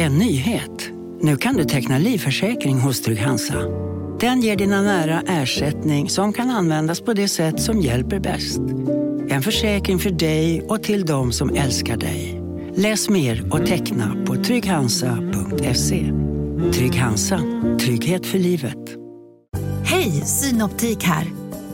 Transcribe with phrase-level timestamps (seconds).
[0.00, 0.90] En nyhet.
[1.20, 3.54] Nu kan du teckna livförsäkring hos Trygg-Hansa.
[4.20, 8.60] Den ger dina nära ersättning som kan användas på det sätt som hjälper bäst.
[9.28, 12.42] En försäkring för dig och till de som älskar dig.
[12.74, 16.12] Läs mer och teckna på trygghansa.se.
[16.72, 17.40] Trygg Hansa.
[17.80, 18.96] Trygghet för livet.
[19.84, 21.26] Hej, Synoptik här.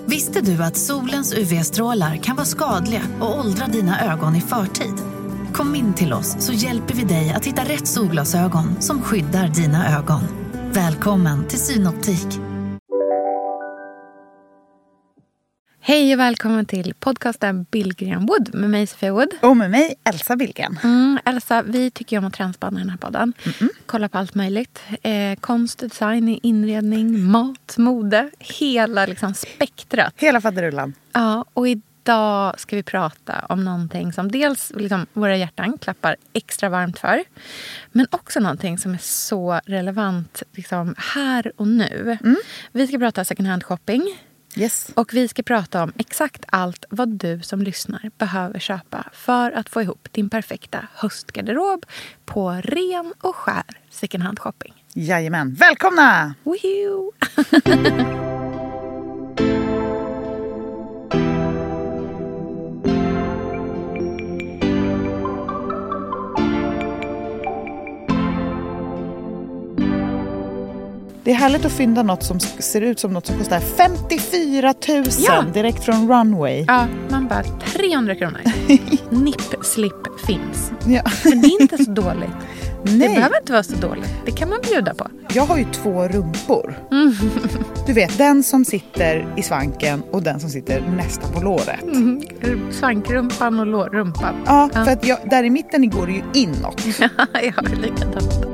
[0.06, 5.13] Visste du att solens UV-strålar kan vara skadliga och åldra dina ögon i förtid?
[5.55, 9.98] Kom in till oss så hjälper vi dig att hitta rätt solglasögon som skyddar dina
[9.98, 10.20] ögon.
[10.73, 12.27] Välkommen till Synoptik.
[15.80, 19.28] Hej och välkommen till podcasten Billgren Wood med mig Sofia Wood.
[19.42, 20.78] Och med mig Elsa Billgren.
[20.83, 23.33] Mm, Elsa, vi tycker om att trendspanna i den här podden.
[23.61, 24.83] Mm Kolla på allt möjligt.
[25.02, 28.30] Eh, konst, design, inredning, mat, mode.
[28.39, 30.14] Hela liksom, spektrat.
[30.16, 30.95] Hela faderullan.
[31.12, 31.66] Ja, och
[32.04, 37.24] idag ska vi prata om någonting som dels liksom, våra hjärtan klappar extra varmt för.
[37.92, 42.19] Men också någonting som är så relevant liksom, här och nu.
[42.24, 42.36] Mm.
[42.72, 44.19] Vi ska prata second hand shopping.
[44.56, 44.91] Yes.
[44.94, 49.68] Och vi ska prata om exakt allt vad du som lyssnar behöver köpa för att
[49.68, 51.86] få ihop din perfekta höstgarderob
[52.24, 54.84] på ren och skär second hand shopping.
[54.94, 55.55] Jajamän.
[55.55, 56.34] Välkomna!
[56.44, 57.12] Woohoo!
[71.25, 75.05] Det är härligt att fynda något som ser ut som något som kostar 54 000
[75.19, 75.44] Ja.
[75.55, 76.64] direkt från Runway.
[76.69, 77.42] Ja, man bara
[77.77, 78.41] 300 kronor.
[79.11, 80.70] Nipp-slip finns.
[80.86, 81.02] Ja.
[81.25, 82.30] Men det är inte så dåligt.
[82.84, 84.08] Det Nej, behöver inte vara så dåligt.
[84.27, 85.06] Det kan man bjuda på.
[85.33, 86.78] jag har ju två rumpor.
[86.91, 87.14] Mm.
[87.86, 91.83] Du vet, den som sitter i svanken och den som sitter nästan på låret.
[91.83, 92.22] Mm.
[92.72, 94.34] Svankrumpan och lårrumpan.
[94.47, 94.84] Ja, Ja.
[94.84, 96.83] för att jag, där i mitten går det ju inåt.
[96.98, 98.53] jag har likadant.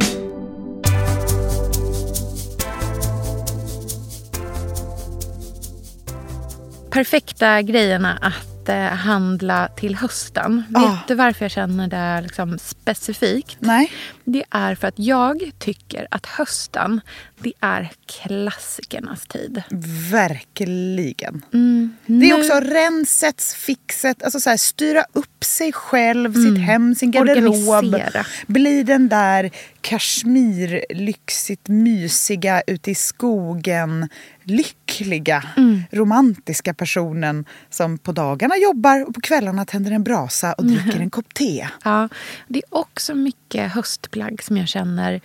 [6.90, 10.64] Perfekta grejerna att eh, handla till hösten.
[10.74, 10.80] Ah.
[10.80, 13.56] Vet du varför jag känner det liksom specifikt?
[13.60, 13.92] Nej.
[14.24, 17.00] Det är för att jag tycker att hösten,
[17.38, 19.62] det är klassikernas tid.
[20.10, 21.42] Verkligen.
[21.52, 26.94] Mm, Det är också rensets, fixet, alltså så här, styra upp sig själv, sitt hem,
[26.94, 27.84] sin garderob.
[27.84, 28.24] Mm.
[28.46, 29.50] Bli den där
[29.80, 34.08] kashmir, lyxigt mysiga, ute i skogen,
[34.50, 35.82] lyckliga, Mm.
[35.90, 41.10] romantiska personen som på dagarna jobbar och på kvällarna tänder en brasa och dricker en
[41.10, 41.68] kopp te.
[41.84, 42.08] Ja,
[42.48, 45.20] det är också mycket höstplagg som jag känner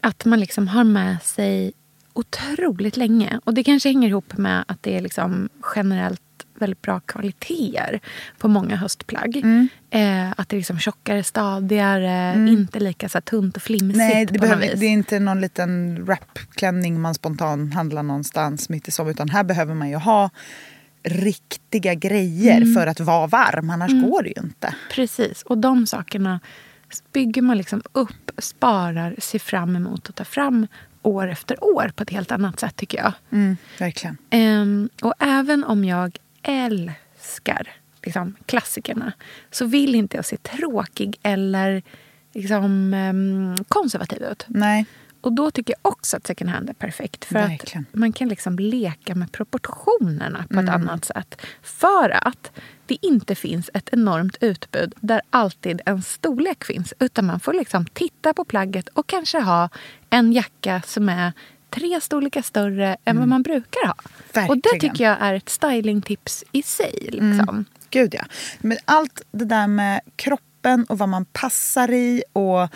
[0.00, 1.72] att man liksom har med sig
[2.12, 3.40] otroligt länge.
[3.44, 6.22] Och det kanske hänger ihop med att det är liksom generellt
[6.58, 8.00] väldigt bra kvaliteter
[8.38, 9.36] på många höstplagg.
[9.90, 14.26] Eh, att det är liksom tjockare, stadigare, inte lika så här, tunt och flimsigt Nej,
[14.26, 19.14] det, behöver, det är inte någon liten wrapklänning man spontan handlar någonstans mitt i sommaren.
[19.14, 20.30] Utan här behöver man ju ha
[21.02, 22.74] riktiga grejer Mm.
[22.74, 23.70] för att vara varm.
[23.70, 24.74] Annars går det ju inte.
[24.92, 25.42] Precis.
[25.42, 26.40] Och de sakerna
[27.12, 30.66] bygger man liksom upp, sparar, ser fram emot och tar fram
[31.02, 33.12] år efter år på ett helt annat sätt tycker jag.
[33.32, 34.16] Mm, verkligen.
[34.30, 37.68] Ehm, och även om jag älskar
[38.04, 39.12] liksom, klassikerna
[39.50, 41.82] så vill inte jag se tråkig eller
[42.34, 44.44] liksom, ehm, konservativ ut.
[44.48, 44.86] Nej.
[45.20, 47.24] Och då tycker jag också att second hand är perfekt.
[47.24, 47.86] För Verkligen.
[47.92, 50.64] att man kan liksom leka med proportionerna på Mm.
[50.64, 51.40] ett annat sätt.
[51.62, 52.50] För att
[52.86, 56.94] det inte finns ett enormt utbud där alltid en storlek finns.
[56.98, 59.68] Utan man får liksom titta på plagget och kanske ha
[60.10, 61.32] en jacka som är
[61.70, 63.94] tre storlekar större än vad man brukar ha.
[63.94, 64.02] Och
[64.32, 64.60] det Mm.
[64.60, 64.80] Verkligen.
[64.80, 66.94] tycker jag är ett stylingtips i sig.
[67.12, 67.64] Liksom.
[67.90, 68.24] Gud ja.
[68.58, 72.68] Men allt det där med kroppen och vad man passar i och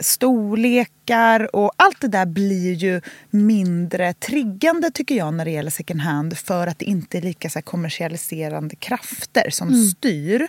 [0.00, 3.00] storlekar och allt det där blir ju
[3.30, 7.50] mindre triggande tycker jag när det gäller second hand för att det inte är lika
[7.50, 10.48] så kommersialiserande krafter som styr.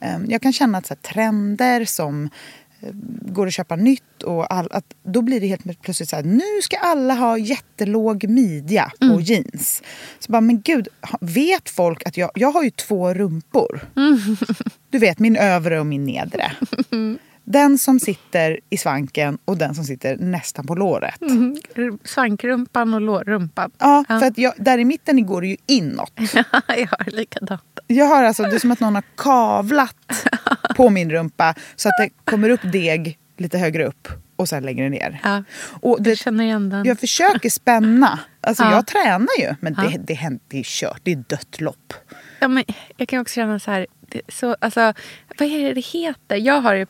[0.00, 2.30] Ehm, Jag kan känna att så trender som
[3.32, 6.62] går att köpa nytt och all, att då blir det helt plötsligt så här nu
[6.62, 9.82] ska alla ha jättelåg midja på jeans.
[10.18, 10.88] Så bara, men gud,
[11.20, 13.80] vet folk att jag, jag har ju två rumpor.
[14.90, 16.52] Du vet, min övre och min nedre.
[17.44, 21.14] Den som sitter i svanken och den som sitter nästan på låret.
[22.04, 23.70] Svankrumpan och lårrumpan.
[23.78, 26.12] Ja, för att jag, där i mitten går det ju inåt.
[26.68, 27.62] jag har likadant.
[27.86, 30.26] Jag har alltså, det är som att någon har kavlat
[30.76, 34.88] på min rumpa så att det kommer upp deg lite högre upp och sen längre
[34.88, 35.20] ner.
[35.24, 35.44] Ja.
[35.80, 36.84] Och det, känner igen den.
[36.84, 38.18] jag försöker spänna.
[38.40, 38.72] Alltså Ja.
[38.72, 39.82] jag tränar ju men Ja.
[39.82, 41.94] det, det, händer, det är kört, det är dött lopp.
[42.40, 42.64] Ja, men
[42.96, 44.92] jag kan också känna så här, Det är så, alltså,
[45.38, 46.36] vad är det det heter?
[46.36, 46.86] Jag har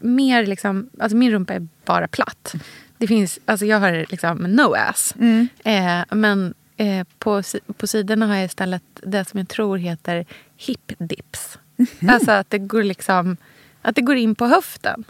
[0.00, 0.90] mer liksom...
[0.98, 2.54] Alltså min rumpa är bara platt.
[2.98, 5.14] Det finns, alltså jag har liksom no ass.
[5.64, 7.42] Eh, men eh, på,
[7.76, 10.26] på sidorna har jag istället det som jag tror heter
[10.56, 11.58] hip dips.
[12.08, 13.36] Alltså att det går liksom...
[13.82, 15.04] Att det går in på höften.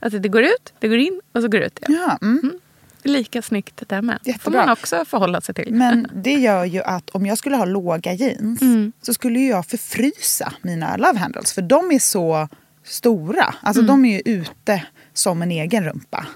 [0.00, 2.00] Alltså det går ut, det går in och så går det ut igen.
[2.06, 2.60] Ja, mm.
[3.02, 4.18] Lika snyggt det med.
[4.24, 4.60] får Jättebra.
[4.60, 5.74] man också förhålla sig till.
[5.74, 8.92] Men det gör ju att om jag skulle ha låga jeans Mm.
[9.02, 11.52] så skulle jag förfrysa mina love handles.
[11.52, 12.48] För de är så
[12.84, 13.54] stora.
[13.62, 13.86] Alltså Mm.
[13.86, 14.82] de är ju ute
[15.14, 16.26] som en egen rumpa.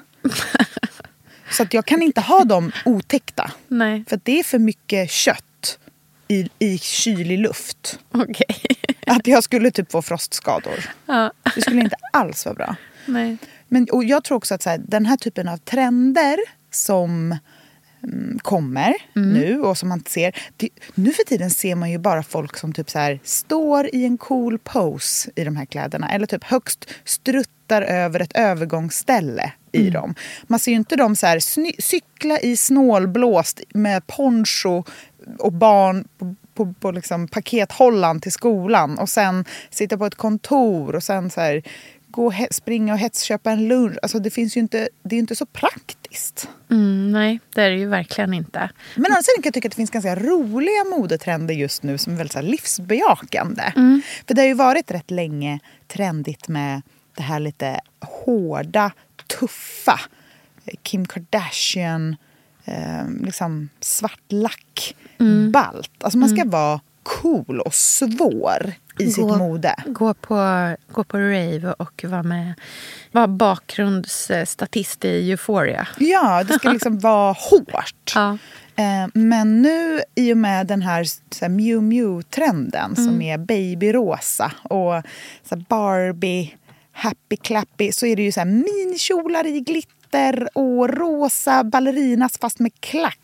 [1.51, 3.51] så att jag kan inte ha dem otäckta.
[3.69, 5.79] Nej, För att det är för mycket kött
[6.29, 7.99] i, i kylig luft.
[8.11, 8.57] okej.
[9.07, 10.91] Att jag skulle typ få frostskador.
[11.07, 12.77] ja, Det skulle inte alls vara bra.
[13.07, 13.37] nej.
[13.73, 16.39] Men, och jag tror också att så här, den här typen av trender
[16.71, 17.37] som
[18.03, 20.37] mm, kommer nu och som man ser.
[20.57, 24.05] Det, nu för tiden ser man ju bara folk som typ så här, står i
[24.05, 26.11] en cool pose i de här kläderna.
[26.11, 30.15] Eller typ högst struttar över ett övergångsställe i dem.
[30.43, 34.85] Man ser ju inte dem så här, sny- cykla i snålblåst med poncho
[35.39, 40.95] och barn på, på, på liksom pakethållaren till skolan och sen sitta på ett kontor
[40.95, 41.63] och sen så här,
[42.13, 43.97] gå och springa och hetsköpa en lunch.
[44.03, 46.49] Alltså det, finns ju inte, det är ju inte så praktiskt.
[46.71, 48.71] Mm, nej, det är det ju verkligen inte.
[48.95, 52.17] Men sidan kan jag tycka att det finns ganska roliga modetrender just nu som är
[52.17, 53.73] väldigt så här livsbejakande.
[54.27, 56.83] För det har ju varit rätt länge trendigt med
[57.17, 58.93] det här lite hårda,
[59.27, 60.01] tuffa.
[60.83, 62.17] Kim Kardashian,
[62.65, 64.95] eh, liksom svart lack,
[65.53, 65.91] balt.
[66.01, 69.75] Alltså man ska vara cool och svår i sitt Gå- mode.
[69.87, 70.37] Gå på,
[70.93, 72.55] gå på rave och vara med
[73.13, 75.89] vara bakgrundsstatist i Euphoria.
[75.99, 78.13] Ja, det ska liksom vara hårt.
[78.15, 78.39] Ja.
[78.77, 84.53] Eh, Men nu i och med den här, så här Miu Miu-trenden som är babyrosa
[84.63, 85.03] och
[85.49, 86.55] så Barbie,
[86.93, 92.59] happy clappy så är det ju så här minikjolar i glitter och rosa ballerinas fast
[92.59, 93.19] med klack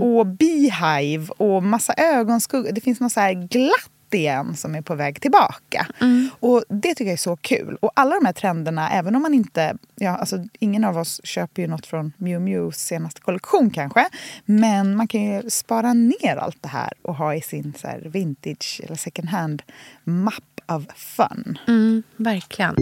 [0.00, 2.72] och beehive och massa ögonskugga.
[2.72, 5.86] Det finns något så här glatt igen som är på väg tillbaka.
[6.40, 7.76] Och Det tycker jag är så kul.
[7.80, 9.76] Och alla de här trenderna, även om man inte...
[9.94, 14.08] Ja, alltså, ingen av oss köper ju något från Miu Mius senaste kollektion kanske.
[14.44, 18.00] Men man kan ju spara ner allt det här och ha i sin så här,
[18.04, 21.58] vintage eller second hand-mapp av fun.
[21.66, 22.76] Mm, verkligen.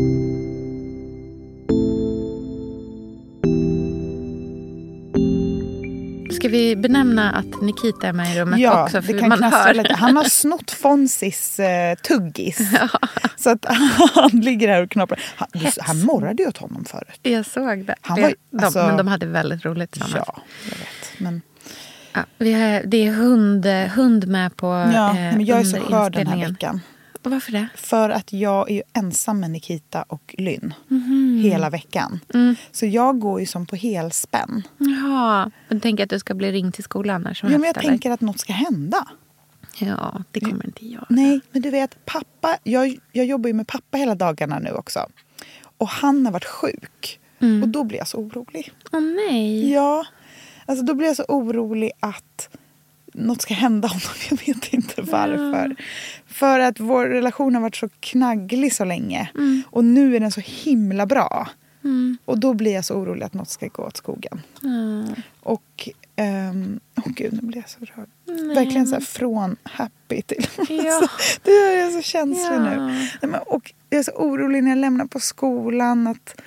[6.44, 9.02] Ska vi benämna att Nikita är med i rummet Ja, också?
[9.02, 9.75] För det kan man hör.
[9.75, 9.94] lite.
[9.94, 12.58] Han har snott Fonzis eh, tuggis.
[13.37, 13.67] Så att
[14.14, 15.20] han ligger här och knaprar.
[15.37, 15.49] Han,
[15.81, 17.20] han morrade ju åt honom förut.
[17.23, 17.94] Jag såg det.
[18.00, 20.25] Han var de, alltså- men de hade väldigt roligt tillsammans.
[20.26, 21.19] Ja, jag vet.
[21.19, 21.43] Men,
[22.12, 25.76] Ja, vi har, det är hund, hund med på ja, eh, men jag är så
[25.81, 26.81] skör den här veckan.
[27.25, 27.69] Och Varför det?
[27.75, 31.41] För att jag är ju ensam med Nikita och Lynn Mhm.
[31.44, 32.21] hela veckan.
[32.35, 32.56] Mm.
[32.73, 34.62] Så jag går ju som på helspänn.
[34.79, 35.50] Jaha.
[35.69, 37.76] Du tänker att du ska bli ringd till skolan när som Ja, men helst?
[37.76, 37.93] jag eller?
[37.93, 39.06] tänker att något ska hända.
[39.79, 41.06] Ja, det kommer inte jag.
[41.09, 45.06] Nej, men du vet, pappa, jag, jag jobbar ju med pappa hela dagarna nu också.
[45.79, 47.20] Och han har varit sjuk.
[47.41, 47.62] Mm.
[47.62, 48.73] Och då blir jag så orolig.
[48.93, 49.73] Åh nej.
[49.73, 50.05] Ja,
[50.67, 52.49] alltså då blir jag så orolig att
[53.15, 54.03] något ska hända honom.
[54.31, 55.77] Jag vet inte varför.
[56.27, 59.31] För att vår relation har varit så knagglig så länge.
[59.71, 61.49] Och nu är den så himla bra.
[61.85, 62.19] Mm.
[62.25, 64.41] Och då blir jag så orolig att något ska gå åt skogen.
[65.41, 68.09] Och, ehm, åh gud, nu blir jag så rörd.
[68.27, 70.47] Nej, Verkligen så här från happy till...
[70.69, 71.09] Ja.
[71.43, 72.89] det är jag så känslig Ja.
[73.23, 73.39] nu.
[73.47, 76.41] Och jag är så orolig när jag lämnar på skolan att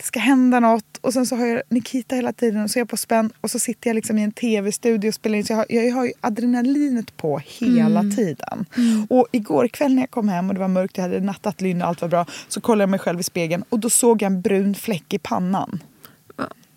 [0.00, 0.96] det ska hända något.
[1.00, 3.50] Och sen så har jag Nikita hela tiden och så är jag på spänn och
[3.50, 5.44] så sitter jag liksom i en tv-studio och spelar in.
[5.44, 8.16] Så jag har, jag har ju adrenalinet på hela Mm.
[8.16, 8.66] tiden.
[9.08, 11.82] Och igår kväll när jag kom hem och det var mörkt, jag hade nattat Lynn
[11.82, 12.26] och allt var bra.
[12.48, 15.18] Så kollade jag mig själv i spegeln och då såg jag en brun fläck i
[15.18, 15.82] pannan.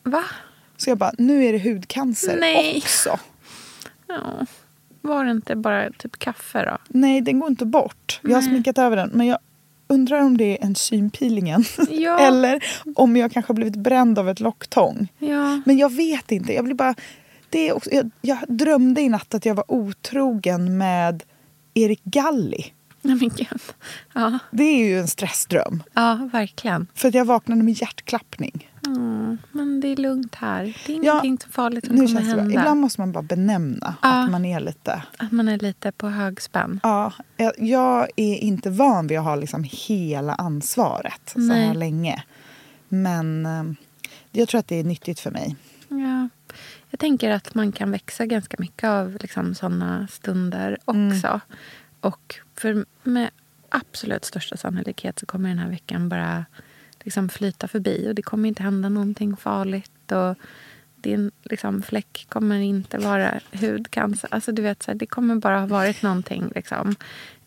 [0.03, 0.23] Va?
[0.77, 2.77] Så jag bara, nu är det hudcancer Nej.
[2.77, 3.19] också.
[4.07, 4.45] Ja.
[5.01, 6.77] Var det inte bara typ kaffe då?
[6.87, 8.19] Nej, den går inte bort.
[8.23, 9.09] Jag har sminkat över den.
[9.13, 9.37] Men jag
[9.93, 11.63] undrar om det är enzympeelingen.
[11.89, 12.19] Ja.
[12.27, 12.63] Eller
[12.95, 15.07] om jag kanske har blivit bränd av ett locktång.
[15.19, 15.61] Ja.
[15.65, 16.53] Men jag vet inte.
[16.53, 16.95] Jag, blir bara,
[17.49, 21.23] det också, jag, jag drömde i natt att jag var otrogen med
[21.73, 22.73] Erik Galli.
[23.01, 23.61] Nej men gud.
[24.13, 24.39] Ja.
[24.51, 25.83] Det är ju en stressdröm.
[25.93, 26.87] ja, verkligen.
[26.93, 28.69] För jag vaknade med hjärtklappning.
[28.87, 29.37] Mm.
[29.51, 30.77] Men det är lugnt här.
[30.87, 32.35] Det är Ja, ingenting så farligt som kommer det bra.
[32.41, 32.59] hända.
[32.59, 34.23] Ibland måste man bara benämna Ja.
[34.23, 35.03] att man är lite...
[35.17, 36.79] Att man är lite på högspänn.
[36.83, 41.67] Ja, jag- jag är inte van vid att ha liksom hela ansvaret så Nej.
[41.67, 42.23] här länge.
[42.89, 43.63] Men eh,
[44.31, 45.55] jag tror att det är nyttigt för mig.
[45.87, 46.29] Ja.
[46.89, 51.07] Jag tänker att man kan växa ganska mycket av liksom, såna stunder Mm.
[51.17, 51.39] också.
[51.99, 53.29] Och för med
[53.69, 56.45] absolut största sannolikhet så kommer den här veckan bara
[57.03, 58.07] liksom flyta förbi.
[58.09, 60.11] Och det kommer inte hända någonting farligt.
[60.11, 60.35] Och
[60.95, 64.29] din liksom, fläck kommer inte vara hudcancer.
[64.33, 66.51] Alltså, du vet, så här, det kommer bara ha varit någonting.
[66.55, 66.95] Liksom.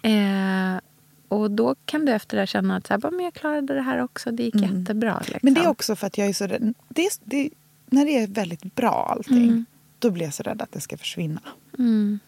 [0.03, 0.81] Eh,
[1.29, 4.03] och då kan du efter det känna att så här, men jag klarade det här
[4.03, 4.31] också.
[4.31, 4.79] Det gick mm.
[4.79, 5.19] jättebra.
[5.19, 5.41] Liksom.
[5.43, 6.75] Men det är också för att jag är så rädd.
[6.89, 7.51] Det det,
[7.87, 9.65] när det är väldigt bra allting, mm.
[9.99, 11.41] då blir jag så rädd att det ska försvinna.
[11.79, 12.19] Mm.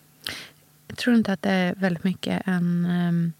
[0.88, 3.32] Jag tror inte att det är väldigt mycket en um,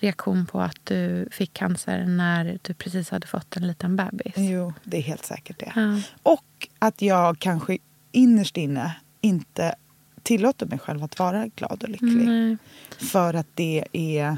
[0.00, 4.32] reaktion på att du fick cancer när du precis hade fått en liten bebis?
[4.36, 5.72] Jo, det är helt säkert det.
[5.76, 6.00] Ja.
[6.22, 7.78] Och att jag kanske
[8.12, 9.74] innerst inne inte
[10.22, 12.22] tillåter mig själv att vara glad och lycklig.
[12.22, 12.58] Mm.
[12.98, 14.36] För att det är...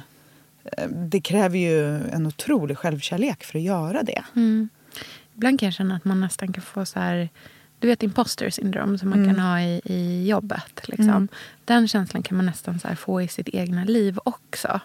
[0.64, 4.24] Eh, det kräver ju en otrolig självkärlek för att göra det.
[4.36, 4.68] Mm.
[5.34, 7.28] Ibland kan jag känna att man nästan kan få så här
[7.82, 9.34] du vet imposter syndrom som man mm.
[9.34, 10.88] kan ha i, i jobbet.
[10.88, 11.08] Liksom.
[11.08, 11.28] Mm.
[11.64, 14.80] Den känslan kan man nästan så få i sitt egna liv också.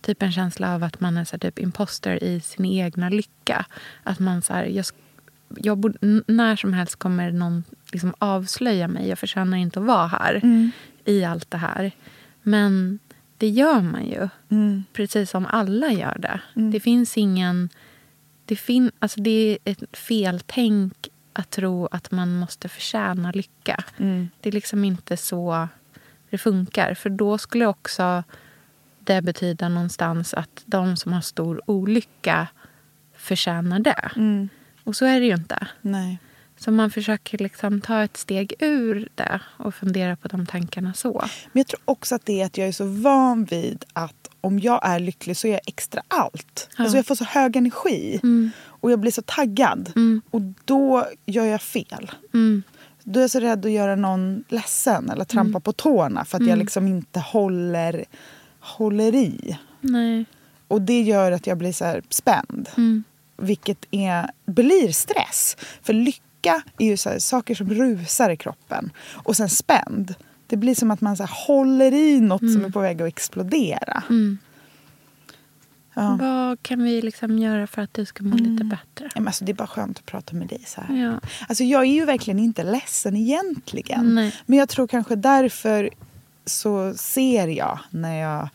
[0.00, 3.66] Typ en känsla av att man är så typ imposter i sin egna lycka.
[4.02, 4.84] Att man så här, jag,
[5.56, 9.08] jag borde, när som helst kommer någon liksom avslöja mig.
[9.08, 10.70] Jag förtjänar inte att vara här mm.
[11.04, 11.92] i allt det här.
[12.42, 12.98] Men
[13.38, 14.28] det gör man ju.
[14.50, 14.84] Mm.
[14.92, 16.40] Precis som alla gör det.
[16.56, 16.70] Mm.
[16.70, 17.68] Det finns ingen...
[18.44, 23.84] Det, fin, alltså det är ett feltänk att tro att man måste förtjäna lycka.
[23.98, 24.28] Mm.
[24.40, 25.68] Det är liksom inte så
[26.30, 26.94] det funkar.
[26.94, 28.24] För då skulle också
[28.98, 32.48] det betyda någonstans att de som har stor olycka
[33.16, 34.10] förtjänar det.
[34.16, 34.48] Mm.
[34.84, 35.66] Och så är det ju inte.
[35.80, 36.18] Nej.
[36.56, 41.24] Så man försöker liksom ta ett steg ur det och fundera på de tankarna så.
[41.52, 44.58] Men jag tror också att det är att jag är så van vid att om
[44.58, 46.68] jag är lycklig så är jag extra allt.
[46.76, 46.82] Ja.
[46.84, 48.20] Alltså jag får så hög energi.
[48.22, 48.50] Mm.
[48.82, 49.92] Och jag blir så taggad.
[49.96, 50.22] Mm.
[50.30, 52.10] Och då gör jag fel.
[52.34, 52.62] Mm.
[53.04, 55.62] Då är jag så rädd att göra någon ledsen eller trampa mm.
[55.62, 56.58] på tårna för att jag mm.
[56.58, 58.04] liksom inte håller,
[58.60, 59.58] håller i.
[59.80, 60.24] Nej.
[60.68, 62.68] Och det gör att jag blir så spänd.
[62.76, 63.04] Mm.
[63.36, 65.56] Vilket är, blir stress.
[65.82, 68.90] För lycka är ju så saker som rusar i kroppen.
[69.12, 70.14] Och sen spänd.
[70.46, 74.02] Det blir som att man så håller i något som är på väg att explodera.
[75.94, 76.16] Ja.
[76.20, 78.52] Vad kan vi liksom göra för att du ska må mm.
[78.52, 79.04] lite bättre?
[79.14, 80.64] Ja, men alltså, det är bara skönt att prata med dig.
[80.66, 80.96] så här.
[80.96, 81.20] Ja.
[81.48, 84.14] Alltså, jag är ju verkligen inte ledsen egentligen.
[84.14, 84.34] Nej.
[84.46, 85.90] Men jag tror kanske därför
[86.46, 88.48] så ser jag när jag...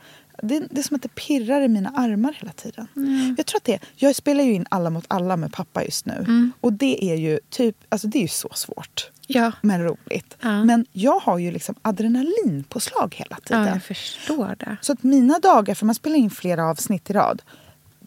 [0.43, 2.87] Det, det är som att det pirrar i mina armar hela tiden.
[2.95, 3.35] Mm.
[3.37, 6.13] Jag tror att det, jag spelar ju in Alla mot alla med pappa just nu.
[6.13, 6.51] Mm.
[6.61, 9.11] Och det är ju typ, alltså det är ju så svårt.
[9.27, 9.51] Ja.
[9.61, 10.37] Men roligt.
[10.41, 10.63] Ja.
[10.63, 13.63] Men jag har ju liksom adrenalinpåslag hela tiden.
[13.63, 14.77] Ja, jag förstår det.
[14.81, 17.41] Så att mina dagar, för man spelar in flera avsnitt i rad.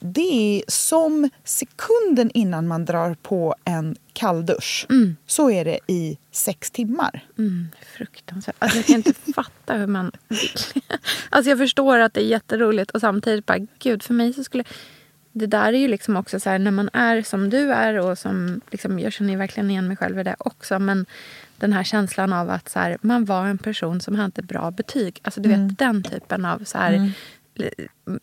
[0.01, 4.87] Det är som sekunden innan man drar på en kalldusch.
[4.91, 5.17] Mm.
[5.27, 7.25] Så är det i sex timmar.
[7.39, 8.57] Mm, fruktansvärt.
[8.59, 10.13] Alltså jag kan inte fatta hur man.
[11.31, 14.65] Alltså jag förstår att det är jätteroligt och samtidigt bara, gud för mig så skulle
[15.33, 18.19] det där är ju liksom också så här, när man är som du är och
[18.19, 20.79] som liksom, jag känner verkligen igen mig själv i det också.
[20.79, 21.07] Men
[21.57, 25.21] den här känslan av att så här, man var en person som hade bra betyg.
[25.23, 25.69] Alltså du mm.
[25.69, 27.11] vet den typen av så här, mm.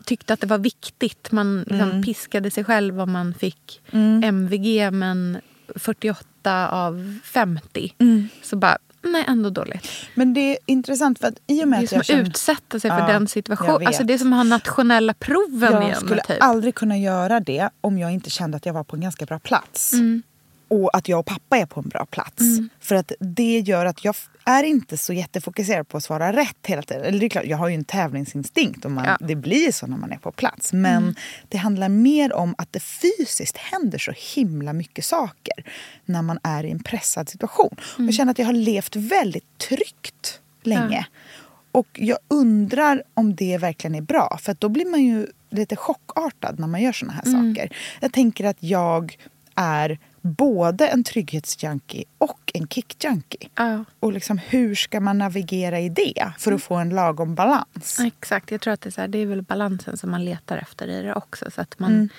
[0.06, 1.32] Tyckte att det var viktigt.
[1.32, 2.04] Man liksom mm.
[2.04, 3.82] piskade sig själv om man fick
[4.24, 5.00] MVG mm.
[5.00, 5.42] men
[5.76, 7.94] 48 av 50.
[8.00, 8.30] Mm.
[8.42, 9.88] Så bara, Nej, ändå dåligt.
[10.14, 12.24] Men det är intressant för att i och med Det är som att känner...
[12.24, 13.88] utsätta sig för ja, den situationen.
[13.88, 15.90] Alltså det är som att ha nationella proven jag igen.
[15.90, 16.38] Jag skulle typ.
[16.40, 19.40] aldrig kunna göra det om jag inte kände att jag var på en ganska bra
[19.40, 19.94] plats.
[19.94, 20.24] Mm.
[20.68, 22.42] Och att jag och pappa är på en bra plats.
[22.42, 22.70] Mm.
[22.80, 26.82] För att det gör att jag är inte så jättefokuserad på att svara rätt hela
[26.82, 27.04] tiden.
[27.04, 29.18] Eller det är klart, jag har ju en tävlingsinstinkt och man, ja.
[29.28, 30.74] det blir så när man är på plats.
[30.74, 31.16] Men mm.
[31.50, 35.64] det handlar mer om att det fysiskt händer så himla mycket saker
[36.06, 37.76] när man är i en pressad situation.
[37.98, 38.06] Mm.
[38.06, 41.06] Jag känner att jag har levt väldigt tryggt länge.
[41.12, 41.18] Ja.
[41.72, 44.38] Och jag undrar om det verkligen är bra.
[44.42, 47.56] För då blir man ju lite chockartad när man gör såna här mm.
[47.56, 47.78] saker.
[48.00, 49.18] Jag tänker att jag
[49.56, 53.50] är både en trygghetsjunkie och en kickjunkie.
[53.56, 53.86] Ja.
[54.00, 58.00] Och liksom, hur ska man navigera i det för att få en lagom balans?
[58.00, 58.52] Exakt.
[58.52, 60.88] Jag tror att det är, så här, det är väl balansen som man letar efter
[60.88, 61.52] i det också.
[61.52, 62.10] Så att man, mm.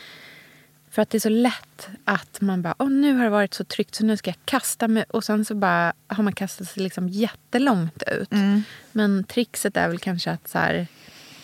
[0.90, 3.64] För att det är så lätt att man bara, Åh, nu har det varit så
[3.64, 5.04] tryggt så nu ska jag kasta mig.
[5.08, 8.32] Och sen så bara har man kastat sig liksom jättelångt ut.
[8.32, 8.62] Mm.
[8.92, 10.86] Men trixet är väl kanske att så här,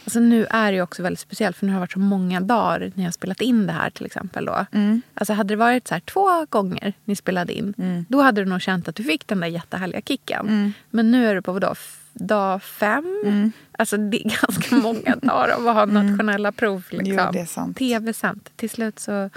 [0.05, 2.81] Alltså nu är det också väldigt speciellt för nu har det varit så många dagar
[2.81, 4.45] när jag har spelat in det här till exempel.
[4.45, 4.67] Då.
[4.73, 5.03] Mm.
[5.15, 8.05] Alltså hade det varit så här, två gånger ni spelade in mm.
[8.09, 10.49] då hade du nog känt att du fick den där jättehärliga kicken.
[10.49, 10.73] Mm.
[10.91, 11.75] Men nu är det på vadå,
[12.13, 13.23] dag fem?
[13.27, 13.53] Mm.
[13.73, 16.07] Alltså det är ganska många dagar av att ha mm.
[16.07, 16.85] nationella prov.
[16.91, 17.75] Liksom.
[17.75, 18.51] Tv-sänt.
[18.57, 19.31] Till slut så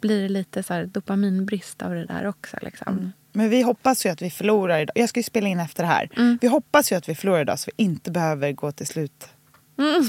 [0.00, 2.56] blir det lite så dopaminbrist av det där också.
[2.62, 2.92] Liksom.
[2.92, 3.12] Mm.
[3.32, 4.92] Men vi hoppas ju att vi förlorar idag.
[4.94, 6.38] Jag ska ju spela in efter det här.
[6.40, 9.28] Vi hoppas ju att vi förlorar idag så vi inte behöver gå till slut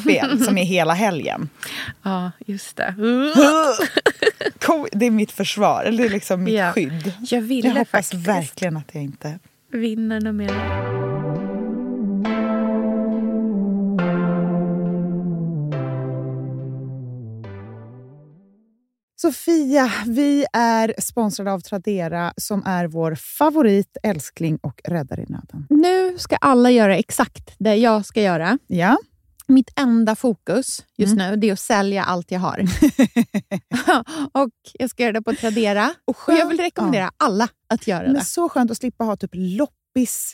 [0.01, 1.49] spel som är hela helgen.
[2.03, 2.95] Ja, just det.
[4.91, 6.71] Det är mitt försvar, eller det är liksom mitt Ja.
[6.71, 7.13] skydd.
[7.21, 9.39] Jag ville Jag hoppas faktiskt verkligen att jag inte...
[9.71, 10.85] vinna något mer.
[19.21, 25.67] Sofia, vi är sponsrade av Tradera som är vår favorit, älskling och räddare i nöden.
[25.69, 28.57] Nu ska alla göra exakt det jag ska göra.
[28.67, 28.97] Ja,
[29.47, 31.29] Mitt enda fokus just Mm.
[31.31, 32.59] nu det är att sälja allt jag har.
[34.31, 35.93] och Jag ska göra det på Tradera.
[36.05, 38.25] och, Och jag vill rekommendera alla att göra Men det.
[38.25, 40.33] så skönt att slippa ha typ loppis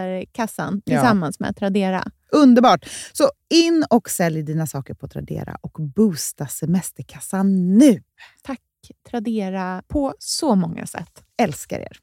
[0.00, 0.96] semesterkassan Ja.
[1.00, 2.04] tillsammans med Tradera.
[2.32, 2.88] Underbart!
[3.12, 8.02] Så in och sälj dina saker på Tradera och boosta semesterkassan nu.
[8.42, 8.60] Tack
[9.10, 11.22] Tradera på så många sätt.
[11.42, 11.98] Älskar er!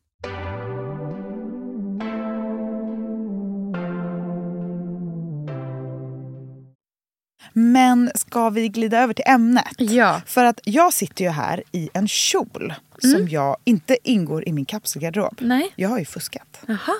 [7.54, 9.64] Men ska vi glida över till ämnet?
[9.78, 10.22] Ja.
[10.26, 14.66] För att jag sitter ju här i en kjol som jag inte ingår i min
[14.66, 15.38] kapselgarderob.
[15.42, 15.74] Nej.
[15.76, 16.60] Jag har ju fuskat.
[16.68, 16.96] Jaha.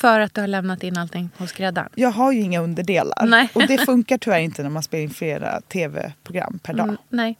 [0.00, 1.88] För att du har lämnat in allting hos skräddaren?
[1.94, 3.26] Jag har ju inga underdelar.
[3.26, 3.48] Nej.
[3.54, 6.84] Och det funkar tyvärr inte när man spelar in flera tv-program per dag.
[6.88, 7.38] Mm, nej.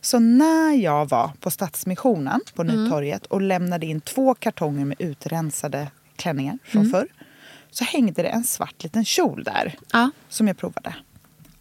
[0.00, 5.88] Så när jag var på Stadsmissionen på Nytorget och lämnade in två kartonger med utrensade
[6.16, 7.06] klänningar från förr
[7.70, 10.10] så hängde det en svart liten kjol där Ja.
[10.28, 10.94] som jag provade.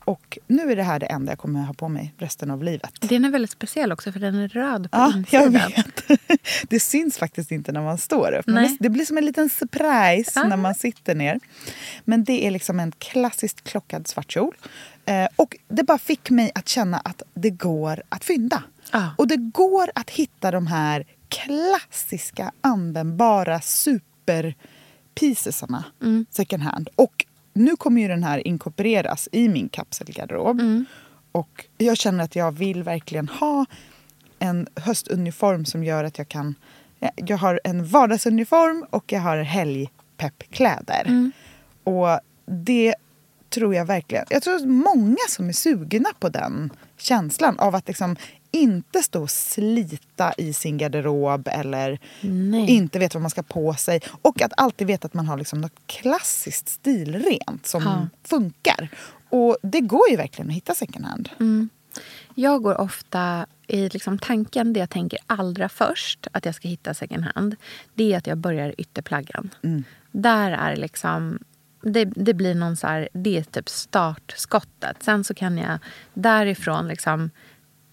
[0.06, 2.92] Och nu är det här det enda jag kommer ha på mig resten av livet.
[3.00, 5.72] Den är väldigt speciell också för den är röd på Ja, jag insidan.
[5.76, 6.04] vet.
[6.70, 8.46] Det syns faktiskt inte när man står upp.
[8.48, 8.78] Nej.
[8.80, 10.44] det- blir som en liten surprise Ja.
[10.48, 11.40] när man sitter ner.
[12.06, 14.56] Men det är liksom en klassiskt klockad svart kjol.
[15.06, 18.64] Eh, och det bara fick mig att känna att det går att fynda.
[18.92, 19.10] Ja.
[19.18, 26.26] Och det går att hitta de här klassiska användbara superpiecesarna Mm.
[26.30, 26.90] second hand.
[26.96, 30.60] Och nu kommer ju den här inkorporeras i min kapselgarderob.
[30.60, 30.86] Mm.
[31.32, 33.66] Och jag känner att jag vill verkligen ha
[34.40, 36.56] en höstuniform som gör att jag kan...
[37.16, 41.04] Jag har en vardagsuniform och jag har helgpeppkläder.
[41.08, 41.32] Mm.
[41.84, 42.96] Och det
[43.50, 44.26] tror jag verkligen...
[44.30, 48.16] Jag tror att många som är sugna på den känslan av att liksom
[48.52, 52.70] inte stå och slita i sin garderob eller Nej.
[52.70, 54.02] inte veta vad man ska på sig.
[54.22, 58.08] Och att alltid veta att man har liksom något klassiskt stilrent som Ja.
[58.24, 58.90] funkar.
[59.30, 61.30] Och det går ju verkligen att hitta second hand.
[61.40, 61.70] Mm.
[62.36, 66.94] Jag går ofta i liksom tanken, det jag tänker allra först att jag ska hitta
[66.94, 67.56] second hand,
[67.94, 69.50] det är att jag börjar ytterplaggen.
[69.64, 69.84] Mm.
[70.12, 71.40] Där är liksom...
[71.84, 75.04] Det, det blir någon så här, det är typ startskottet.
[75.04, 75.80] Sen så kan jag
[76.14, 77.30] därifrån liksom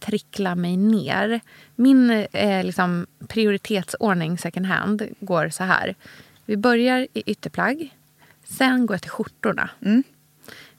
[0.01, 1.41] trickla mig ner.
[1.75, 5.95] Min eh, liksom, prioritetsordning second hand går så här.
[6.45, 7.95] Vi börjar i ytterplagg.
[8.45, 9.71] Sen går jag till skjortorna.
[9.81, 10.03] Mm.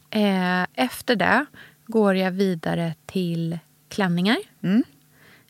[0.10, 1.46] Eh, efter det
[1.86, 4.38] går jag vidare till klänningar.
[4.62, 4.84] Mm.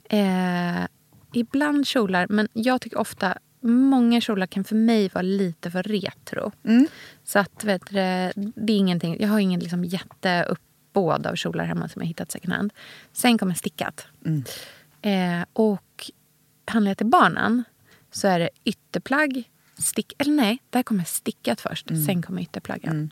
[0.10, 0.88] Eh,
[1.34, 3.38] ibland kjolar, men jag tycker ofta...
[3.62, 6.52] Många kjolar kan för mig vara lite för retro.
[6.64, 6.88] Mm.
[7.24, 7.94] Så att, vet du,
[8.56, 9.84] det är ingenting, jag har ingen liksom
[11.00, 12.74] jätteuppbåd av kjolar hemma som jag hittat second hand.
[13.14, 14.08] Sen kommer stickat.
[14.26, 14.44] Mm.
[15.02, 16.12] Eh, och
[16.66, 17.64] handlar jag till barnen
[18.12, 19.44] så är det ytterplagg,
[19.78, 20.14] stick...
[20.18, 21.90] Eller nej, där kommer stickat först.
[21.90, 22.06] Mm.
[22.06, 23.12] Sen kommer ytterplaggen.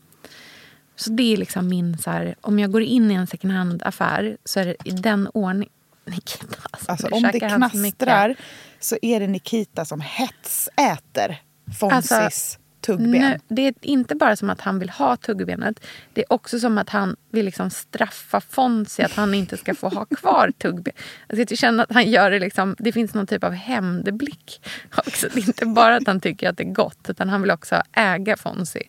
[0.95, 1.97] Så det är liksom min...
[1.97, 5.27] Så här, om jag går in i en second hand-affär så är det i den
[5.33, 5.69] ordning...
[6.05, 8.35] Nikita, alltså, Alltså om det knastrar
[8.79, 11.41] så är det Nikita som hetsäter
[11.79, 13.21] Fonzis Alltså- tuggben.
[13.21, 15.79] Nej, det är inte bara som att han vill ha tuggbenet.
[16.13, 19.89] Det är också som att han vill liksom straffa Fonzie att han inte ska få
[19.89, 20.99] ha kvar tuggbenet.
[21.29, 24.61] Alltså jag känner att han gör det liksom, det finns någon typ av hämndblick.
[24.97, 25.27] Också.
[25.33, 27.81] Det är inte bara att han tycker att det är gott utan han vill också
[27.91, 28.87] äga Fonzie.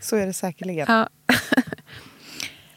[0.00, 0.86] Så är det säkerligen.
[0.88, 1.08] Ja.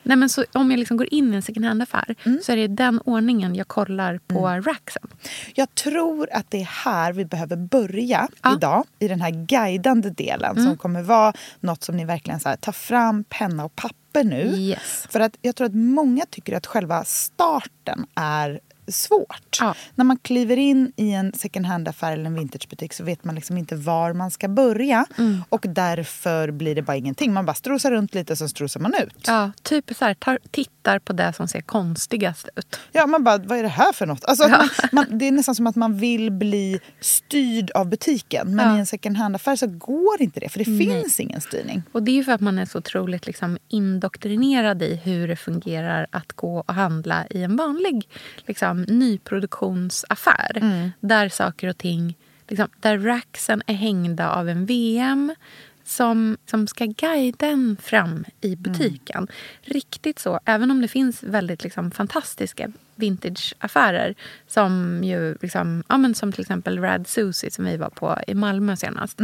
[0.09, 2.39] Nej, men så om jag liksom går in i en second hand-affär Mm.
[2.43, 5.07] så är det den ordningen jag kollar på racksen.
[5.55, 8.55] Jag tror att det är här vi behöver börja Ja.
[8.55, 8.83] idag.
[8.99, 12.71] I den här guidande delen som kommer vara något som ni verkligen så här, tar
[12.71, 14.41] fram penna och papper nu.
[14.55, 15.07] Yes.
[15.09, 18.59] För att jag tror att många tycker att själva starten är
[18.91, 19.57] svårt.
[19.59, 19.75] Ja.
[19.95, 23.57] När man kliver in i en second hand-affär eller en vintagebutik så vet man liksom
[23.57, 25.05] inte var man ska börja.
[25.17, 25.43] Mm.
[25.49, 27.33] Och därför blir det bara ingenting.
[27.33, 29.23] Man bara strosar runt lite, så strosar man ut.
[29.27, 32.79] Ja, typ så här, tar, tittar på det som ser konstigast ut.
[32.91, 34.25] Ja, man bara, vad är det här för något?
[34.25, 38.55] Alltså, att man, man, det är nästan som att man vill bli styrd av butiken.
[38.55, 38.75] Men Ja.
[38.75, 41.83] i en second hand-affär så går inte det, för det finns ingen styrning.
[41.91, 45.35] Och det är ju för att man är så otroligt liksom indoktrinerad i hur det
[45.35, 48.09] fungerar att gå och handla i en vanlig
[48.45, 50.61] liksom, nyproduktionsaffär.
[50.99, 55.35] Där saker och ting, liksom, där racksen är hängda av en VM
[55.83, 59.27] som, som ska guida en fram i butiken.
[59.61, 64.15] Riktigt så, även om det finns väldigt liksom, fantastiska vintageaffärer
[64.47, 68.33] som, ju, liksom, ja, men som till exempel Rad Susie som vi var på i
[68.33, 69.21] Malmö senast.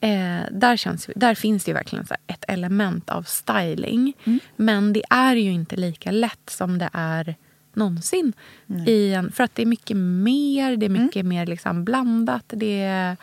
[0.00, 4.12] Eh, där, känns, där finns det ju verkligen ett element av styling.
[4.56, 7.34] Men det är ju inte lika lätt som det är
[7.76, 8.32] någonsin.
[8.86, 12.44] I en, för att det är mycket mer, det är mycket mer liksom blandat.
[12.48, 13.16] Det är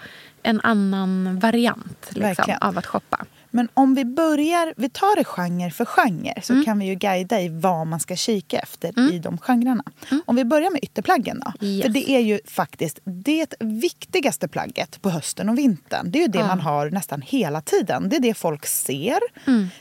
[0.44, 3.26] en annan variant liksom, av att shoppa.
[3.56, 7.42] Men om vi börjar, vi tar det genre för genre så kan vi ju guida
[7.42, 9.84] i vad man ska kika efter i de genrerna.
[10.26, 11.68] Om vi börjar med ytterplaggen då.
[11.68, 11.84] Yes.
[11.84, 16.12] För det är ju faktiskt det viktigaste plagget på hösten och vintern.
[16.12, 18.10] Det är ju det man har nästan hela tiden.
[18.10, 19.20] Det är det folk ser.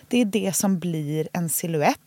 [0.09, 1.99] Det är det som blir en silhuett.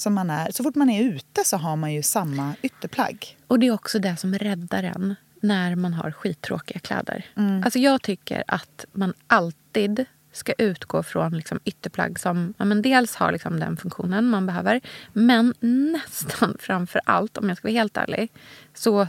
[0.00, 0.50] Som man är.
[0.52, 3.36] Så fort man är ute så har man ju samma ytterplagg.
[3.46, 7.24] Och det är också det som räddar en när man har skittråkiga kläder.
[7.64, 13.14] Alltså jag tycker att man alltid ska utgå från liksom ytterplagg som ja, men dels
[13.16, 14.80] har liksom den funktionen man behöver
[15.12, 18.32] men nästan framför allt, om jag ska vara helt ärlig
[18.74, 19.08] så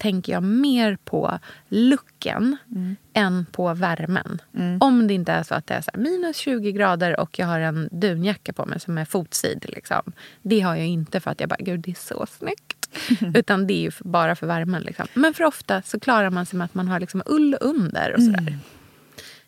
[0.00, 2.56] tänker jag mer på looken
[3.12, 4.42] än på värmen.
[4.80, 7.60] Om det inte är så att det är så minus 20 grader och jag har
[7.60, 9.64] en dunjacka på mig som är fotsid.
[9.68, 10.12] Liksom.
[10.42, 12.88] Det har jag inte för att jag bara, gud det är så snyggt.
[13.34, 14.82] Utan det är bara för värmen.
[14.82, 15.06] Liksom.
[15.14, 18.22] Men för ofta så klarar man sig med att man har liksom ull under och
[18.22, 18.58] sådär.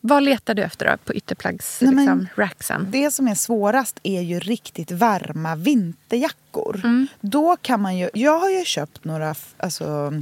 [0.05, 2.87] Vad letar du efter då på ytterplaggs Nej, men- liksom, racksen?
[2.91, 6.81] Det som är svårast är ju riktigt varma vinterjackor.
[7.21, 10.13] Då kan man ju, jag har ju köpt några alltså,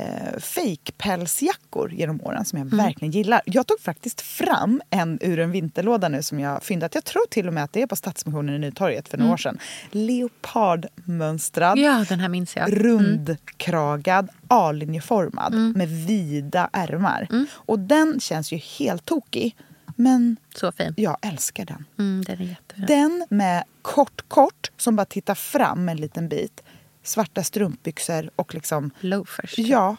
[0.00, 3.42] eh, fake-pälsjackor genom åren som jag verkligen gillar.
[3.44, 6.94] Jag tog faktiskt fram en ur en vinterlåda nu som jag fyndat.
[6.94, 9.36] Jag tror till och med att det är på Stadsmissionen i Nytorget för några år
[9.36, 9.58] sedan.
[9.90, 11.78] Leopardmönstrad.
[11.78, 12.84] Ja, den här minns jag.
[12.84, 17.28] Rundkragad, A-linjeformad med vida ärmar.
[17.52, 19.56] Och den känns ju helt tokig.
[19.96, 20.94] Men Så fin.
[20.96, 21.84] jag älskar den.
[21.98, 22.84] Mm, den är jättefin.
[22.86, 26.62] Den med kort, kort som bara tittar fram en liten bit.
[27.10, 28.90] Svarta strumpbyxor och liksom...
[29.00, 29.58] Loafers.
[29.58, 29.96] Ja.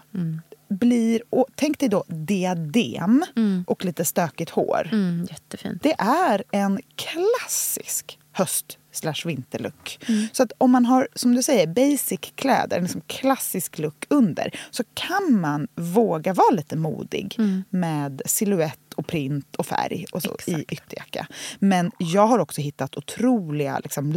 [0.69, 3.25] Blir, och tänk dig då diadem
[3.67, 4.89] och lite stökigt hår.
[4.91, 5.83] Mm, jättefint.
[5.83, 9.99] Det är en klassisk höst slash vinterlook.
[10.31, 14.59] Så att om man har, som du säger, basic kläder, en liksom klassisk look under
[14.71, 17.37] så kan man våga vara lite modig
[17.69, 21.27] med silhuett och print och färg och så i ytterjacka.
[21.59, 24.11] Men jag har också hittat otroliga liksom,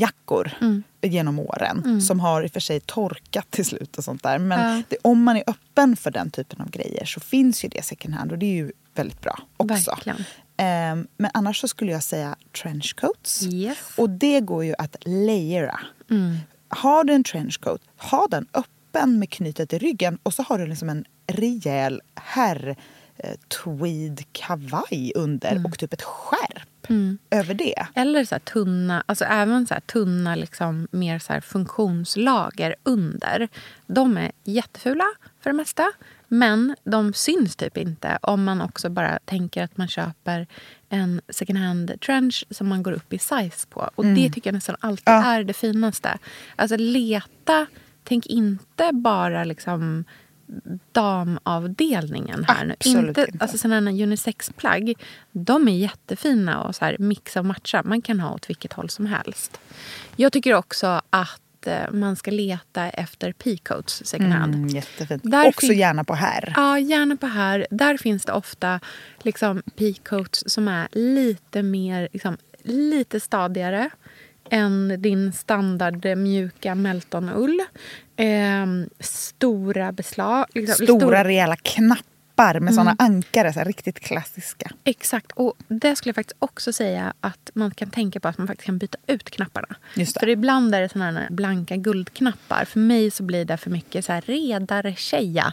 [0.00, 0.50] lammskinsjackor
[1.02, 4.38] genom åren som har i och för sig torkat till slut och sånt där.
[4.38, 4.82] Men Ja.
[4.88, 8.14] det, om man är öppen för den typen av grejer så finns ju det second
[8.14, 9.90] hand och det är ju väldigt bra också.
[10.56, 13.42] Ehm, men annars så skulle jag säga trenchcoats.
[13.42, 13.78] Yes.
[13.96, 15.80] Och det går ju att layera.
[16.68, 20.66] Har du en trenchcoat, ha den öppen med knytet i ryggen och så har du
[20.66, 22.76] liksom en rejäl herr
[23.18, 23.30] eh,
[23.64, 26.68] tweed kavaj under och typ ett skärp
[27.30, 27.86] över det.
[27.94, 33.48] Eller så här tunna, alltså även så här tunna liksom, mer så funktionslager under.
[33.86, 35.04] De är jättefula
[35.40, 35.92] för det mesta.
[36.28, 40.46] Men de syns typ inte om man också bara tänker att man köper
[40.88, 43.90] en second hand trench som man går upp i size på.
[43.94, 45.24] Och det tycker jag nästan alltid Ja.
[45.24, 46.18] är det finaste.
[46.56, 47.66] Alltså leta,
[48.04, 50.04] tänk inte bara liksom
[50.92, 52.72] damavdelningen här nu.
[52.78, 53.44] Absolut inte, inte.
[53.44, 54.94] Alltså sådana här unisexplagg,
[55.32, 57.82] de är jättefina och så här mix och matcha.
[57.82, 59.60] Man kan ha åt vilket håll som helst.
[60.16, 64.54] Jag tycker också att eh, man ska leta efter peacoats second hand.
[64.54, 65.22] Mm, jättefint.
[65.24, 66.52] Där Också fin- gärna på här.
[66.56, 67.66] Ja, gärna på här.
[67.70, 68.80] Där finns det ofta
[69.22, 73.90] liksom peacoats som är lite mer, liksom, lite stadigare
[74.50, 77.60] än din standard mjuka Meltonull.
[78.16, 80.46] Ehm, stora beslag.
[80.54, 82.96] Liksom, Stora rejäla knappar med såna Mm.
[82.98, 83.52] ankare.
[83.52, 84.70] Så här, riktigt klassiska.
[84.84, 85.32] Exakt.
[85.34, 88.66] Och det skulle jag faktiskt också säga att man kan tänka på att man faktiskt
[88.66, 89.76] kan byta ut knapparna.
[89.94, 90.20] Just det.
[90.20, 92.64] För ibland är det såna här blanka guldknappar.
[92.64, 95.52] För mig så blir det för mycket så här redare tjeja.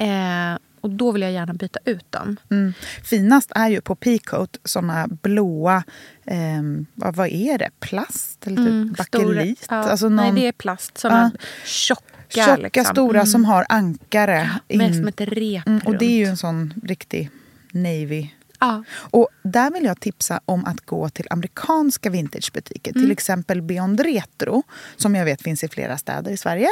[0.00, 2.36] Eh, och då vill jag gärna byta ut dem.
[2.50, 2.72] Mm.
[3.02, 5.82] Finast är ju på Peacoat såna blåa,
[6.26, 7.70] ehm, vad, är det?
[7.80, 9.58] Plast eller typ Mm, bakelit?
[9.64, 10.98] stora- ja, alltså Nej, någon det är plast.
[10.98, 11.30] Såna
[11.64, 12.02] tjocka.
[12.28, 12.84] tjocka liksom.
[12.84, 13.26] stora Mm.
[13.26, 14.50] som har ankare.
[14.68, 17.30] Med som ett rep Mm, och det är ju en sån riktig
[17.72, 18.28] navy
[18.62, 18.84] Ja.
[18.94, 22.90] Och där vill jag tipsa om att gå till amerikanska vintagebutiker.
[22.90, 23.02] Mm.
[23.02, 24.62] Till exempel Beyond Retro,
[24.96, 26.68] som jag vet finns i flera städer i Sverige.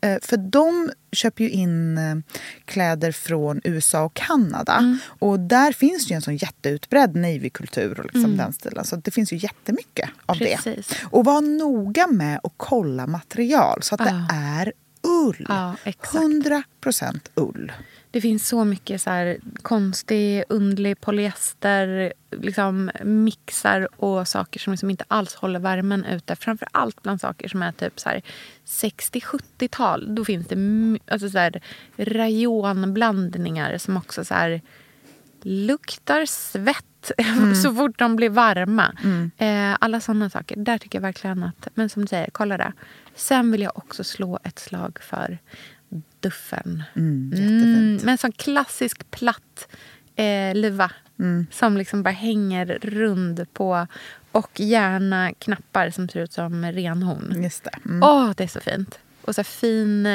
[0.00, 2.16] Eh, För de köper ju in eh,
[2.64, 4.72] kläder från USA och Kanada.
[4.76, 4.98] Mm.
[5.18, 8.36] Och där finns ju en sån jätteutbredd navykultur och liksom Mm.
[8.36, 8.84] den stilen.
[8.84, 10.56] Så det finns ju jättemycket av det.
[10.64, 10.90] Precis.
[11.10, 14.36] Och var noga med att kolla material så att det Ja.
[14.36, 15.46] är ull.
[15.48, 16.14] Ja, exakt.
[16.14, 17.72] 100 procent ull.
[18.10, 24.90] Det finns så mycket så här konstig, underlig polyester, liksom mixar och saker som liksom
[24.90, 26.36] inte alls håller värmen ute.
[26.36, 28.22] Framför allt bland saker som är typ så här
[28.66, 30.14] 60-70-tal.
[30.14, 30.56] Då finns det
[31.12, 31.62] alltså så här
[31.96, 34.60] rayonblandningar som också så här
[35.42, 36.84] luktar svett
[37.62, 38.92] så fort de blir varma.
[39.38, 40.56] Eh, alla sådana saker.
[40.56, 41.68] Där tycker jag verkligen att...
[41.74, 42.72] Men som du säger, kolla det.
[43.14, 45.38] Sen vill jag också slå ett slag för
[46.20, 46.82] duffen.
[46.96, 48.02] Mm, jättefint.
[48.04, 49.68] men en sån klassisk platt
[50.16, 51.46] eh, luva Mm.
[51.52, 53.86] som liksom bara hänger rund på
[54.32, 57.42] och gärna knappar som ser ut som renhorn.
[57.42, 57.70] Just det.
[57.84, 58.02] Mm.
[58.02, 58.98] Åh, det är så fint.
[59.22, 60.06] Och så fin...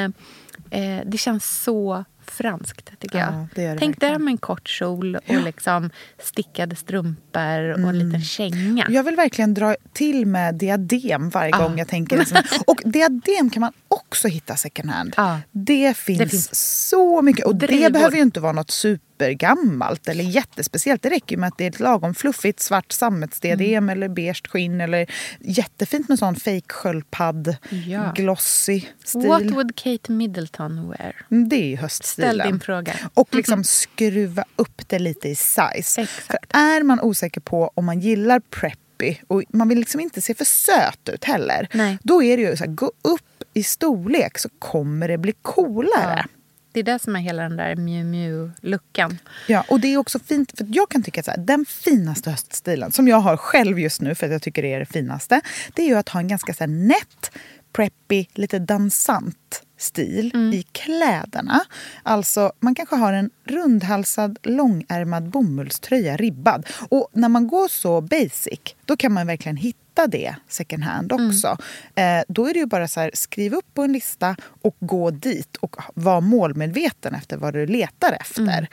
[0.70, 3.28] Eh, det känns så franskt, tycker jag.
[3.34, 7.88] Ja, det gör det Tänk dig med en kort kjol och liksom stickade strumpor och
[7.90, 8.86] en liten känga.
[8.90, 11.58] Jag vill verkligen dra till med diadem varje Ja.
[11.58, 12.44] gång jag tänker här.
[12.66, 13.72] Och diadem kan man
[14.14, 15.14] också hitta second hand.
[15.16, 15.40] Ja.
[15.52, 16.54] Det, finns Det finns
[16.88, 17.46] så mycket.
[17.46, 17.90] Och det drivor.
[17.90, 21.02] behöver ju inte vara något supergammalt eller jättespeciellt.
[21.02, 23.88] Det räcker med att det är ett lagom fluffigt svart sammetsdiadem Mm.
[23.88, 24.80] eller beige skinn.
[24.80, 25.06] Eller
[25.40, 28.12] jättefint med sån fake sköldpadd, Ja.
[28.16, 29.26] glossy stil.
[29.28, 31.26] What would Kate Middleton wear?
[31.30, 32.34] Mm, Det är ju höststilen.
[32.34, 32.94] Ställ din fråga.
[33.14, 35.70] Och liksom skruva upp det lite i size.
[35.74, 36.10] Exakt.
[36.10, 38.80] För är man osäker på om man gillar preppy
[39.26, 41.68] och man vill liksom inte se för söt ut heller.
[41.74, 41.98] Nej.
[42.02, 43.22] Då är det ju så här, gå upp
[43.54, 46.24] i storlek så kommer det bli coolare.
[46.24, 46.24] Ja.
[46.72, 49.18] Det är det som är hela den där Miu Miu-luckan.
[49.46, 53.08] Ja, och det är också fint, för jag kan tycka att den finaste höststilen som
[53.08, 55.40] jag har själv just nu, för att jag tycker det är det finaste,
[55.74, 57.30] det är ju att ha en ganska så här, nätt,
[57.72, 61.64] preppy, lite dansant stil i kläderna.
[62.02, 66.66] Alltså, man kanske har en rundhalsad, långärmad bomullströja ribbad.
[66.88, 71.56] Och när man går så basic, då kan man verkligen hitta det second hand också.
[71.94, 75.10] Eh, då är det ju bara så här, skriv upp på en lista och gå
[75.10, 78.68] dit och vara målmedveten efter vad du letar efter.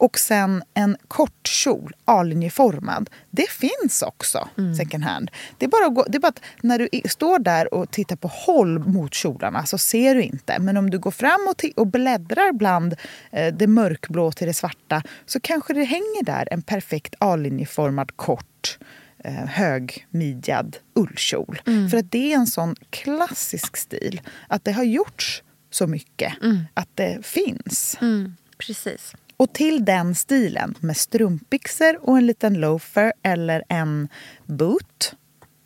[0.00, 3.10] Och sen en kort kjol, A-linjeformad.
[3.30, 5.30] Det finns också second hand.
[5.58, 8.28] Det är bara, gå, det är bara att när du står där och tittar på
[8.28, 10.58] håll mot kjolarna så ser du inte.
[10.58, 12.94] Men om du går fram och, och bläddrar bland
[13.30, 18.78] eh, det mörkblå till det svarta så kanske det hänger där en perfekt A-linjeformad kort
[19.24, 21.60] eh, högmidjad ullkjol.
[21.90, 26.32] För att det är en sån klassisk stil att det har gjorts så mycket
[26.74, 27.98] att det finns.
[28.00, 29.14] Mm, precis.
[29.36, 34.08] Och till den stilen med strumpbyxor och en liten loafer eller en
[34.46, 35.14] boot,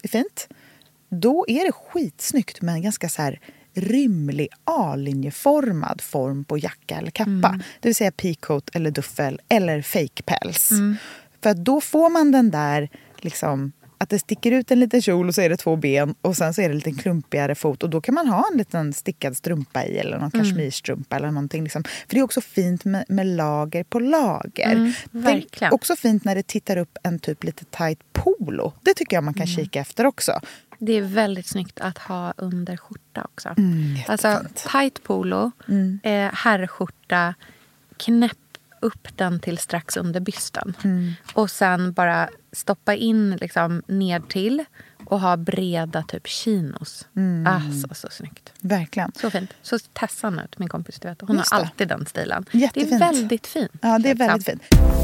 [0.03, 0.49] det är fint.
[1.09, 3.41] Då är det skitsnyggt med en ganska så här
[3.75, 7.61] rymlig A-linjeformad form på jacka eller kappa.
[7.81, 10.71] Det vill säga peacoat eller duffel eller fake päls.
[11.43, 12.89] För då får man den där
[13.25, 16.37] liksom att det sticker ut en liten kjol och så är det två ben och
[16.37, 18.93] sen så är det en liten klumpigare fot och då kan man ha en liten
[18.93, 21.63] stickad strumpa i eller någon kashmirstrumpa eller någonting.
[21.63, 21.85] Liksom.
[21.85, 24.73] För det är också fint med, med lager på lager.
[24.73, 25.73] Mm, verkligen.
[25.73, 28.73] också fint när det tittar upp en typ lite tight polo.
[28.83, 30.41] Det tycker jag man kan kika efter också.
[30.79, 33.55] Det är väldigt snyggt att ha under skjorta också.
[33.57, 35.51] Mm, alltså tight polo,
[36.03, 37.35] eh, herrskjorta,
[37.97, 38.39] knäpp
[38.85, 40.77] upp den till strax under bysten.
[40.85, 41.13] Mm.
[41.35, 44.65] Och sen bara stoppa in liksom ner till
[45.05, 47.07] och ha breda typ chinos.
[47.17, 47.47] Mm.
[47.47, 48.53] Alltså så snyggt.
[48.61, 49.13] Verkligen.
[49.15, 49.51] Så fint.
[49.63, 51.01] Så Tessan ut, min kompis.
[51.01, 51.21] Du vet.
[51.21, 51.65] Hon Just har det.
[51.65, 52.45] alltid den stilen.
[52.51, 52.91] Jättefint.
[52.91, 53.73] Det är väldigt fint.
[53.81, 54.27] Ja, det är liksom.
[54.27, 54.95] väldigt fint.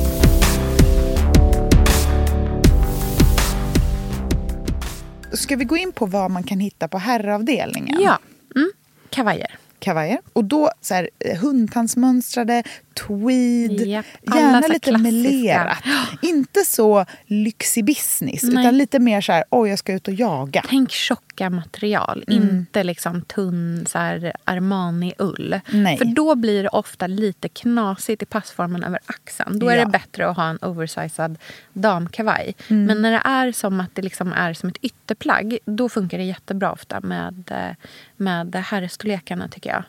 [5.32, 8.00] ska vi gå in på vad man kan hitta på herravdelningen?
[8.00, 8.18] Ja.
[8.56, 8.70] Mm.
[9.10, 9.58] Kavajer.
[9.78, 10.20] kavajer.
[10.32, 12.62] Och då så här, eh, hundtandsmönstrade,
[12.94, 13.80] tweed,
[14.26, 15.78] alla gärna lite melerat.
[16.22, 18.64] Inte så lyxig business, Nej.
[18.64, 20.64] utan lite mer så här, oj jag ska ut och jaga.
[20.68, 22.42] Tänk tjocka material, Mm.
[22.50, 23.98] inte liksom tunn så
[24.44, 25.60] Armani-ull.
[25.98, 29.58] För då blir det ofta lite knasigt i passformen över axeln.
[29.58, 29.84] Då är Ja.
[29.84, 31.38] det bättre att ha en oversized
[31.72, 32.54] damkavaj.
[32.68, 32.84] Mm.
[32.84, 36.24] Men när det är som att det liksom är som ett ytterplagg, då funkar det
[36.24, 37.76] jättebra ofta med, eh,
[38.16, 39.82] med herrstorlekarna tycker jag.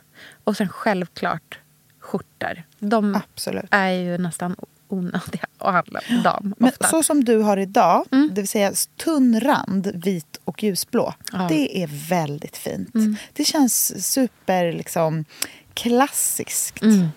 [0.44, 1.60] Och sen självklart
[2.00, 2.64] skjortor.
[2.84, 3.66] De Absolut.
[3.72, 4.56] är ju nästan
[4.88, 6.88] onödiga att handla på dam Men ofta.
[6.88, 8.30] så som du har idag, Mm.
[8.34, 8.72] det vill säga
[9.04, 11.14] tunn rand, vit och ljusblå.
[11.32, 11.38] Ja.
[11.38, 11.48] Mm.
[11.48, 12.90] Det är väldigt fint.
[13.34, 15.26] Det känns super liksom,
[15.74, 16.82] klassiskt.
[16.82, 17.08] Mm.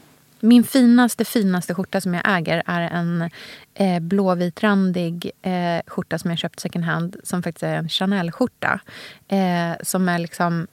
[0.41, 3.31] Min finaste, finaste skjorta som jag äger är en
[3.75, 7.17] eh, blåvitrandig eh, skjorta som jag köpt second hand.
[7.25, 8.81] Som faktiskt är en Chanel-skjorta.
[9.29, 10.67] Eh, som är liksom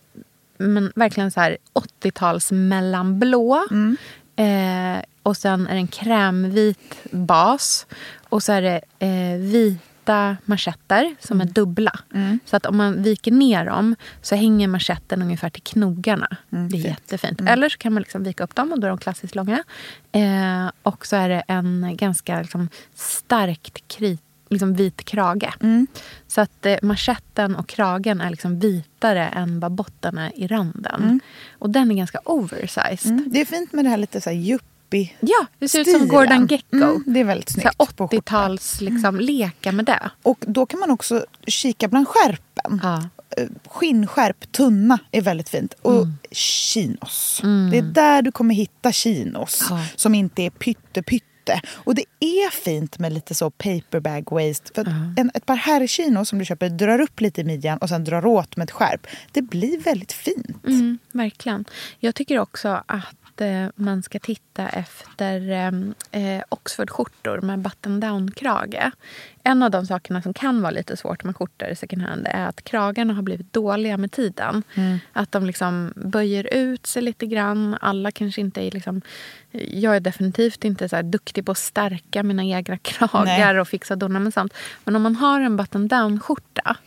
[0.58, 3.64] men, verkligen så här 80-tals mellanblå.
[4.36, 7.86] Eh, och sen är det en krämvit bas.
[8.30, 12.00] Och så är det eh, vita manschetter som är dubbla.
[12.46, 16.38] Så att om man viker ner dem så hänger manschetten ungefär till knogarna.
[16.50, 16.86] det är fint.
[16.86, 17.42] jättefint.
[17.42, 19.64] Eller så kan man liksom vika upp dem och då är de klassiskt långa.
[20.12, 25.54] Eh, och så är det en ganska liksom, starkt krit, liksom vit krage.
[26.28, 31.20] Så att eh, manschetten och kragen är liksom vitare än vad botten är i randen.
[31.60, 33.12] Och den är ganska oversized.
[33.12, 33.26] Mm.
[33.32, 36.00] Det är fint med det här lite så här yuppie Ja, det ser ut som
[36.00, 36.08] stilen.
[36.08, 36.76] Gordon Gecko.
[36.76, 37.66] Mm, det är väldigt snyggt.
[37.66, 38.20] här på skjortan.
[38.20, 40.10] 80-tals liksom, leka med det.
[40.24, 42.80] Och då kan man också kika bland skärpen.
[42.84, 43.04] Ja.
[43.38, 45.74] Eh, Skinnskärp, tunna, är väldigt fint.
[45.82, 47.42] Och chinos.
[47.72, 49.86] Det är där du kommer hitta chinos Ja.
[49.96, 51.26] som inte är pytte pytte.
[51.74, 54.72] Och det är fint med lite så paperbag waist.
[54.76, 57.90] För att en, ett par herrchinos som du köper drar upp lite i midjan och
[57.90, 59.08] sen drar åt med ett skärp.
[59.32, 60.66] Det blir väldigt fint.
[60.68, 61.66] Mm, verkligen.
[62.00, 63.21] Jag tycker också att
[63.76, 68.92] man ska titta efter eh, eh, Oxford-skjortor med button-down-krage.
[69.44, 72.48] En av de sakerna som kan vara lite svårt med skjortor i second hand är
[72.48, 74.64] att kragarna har blivit dåliga med tiden.
[75.14, 77.78] Att de liksom böjer ut sig lite grann.
[77.82, 78.72] Alla kanske inte är...
[78.72, 79.02] Liksom,
[79.52, 83.60] jag är definitivt inte så duktig på att stärka mina egna kragar Nej.
[83.60, 84.54] och fixa och dona med sånt.
[84.84, 86.78] Men om man har en button-down-skjorta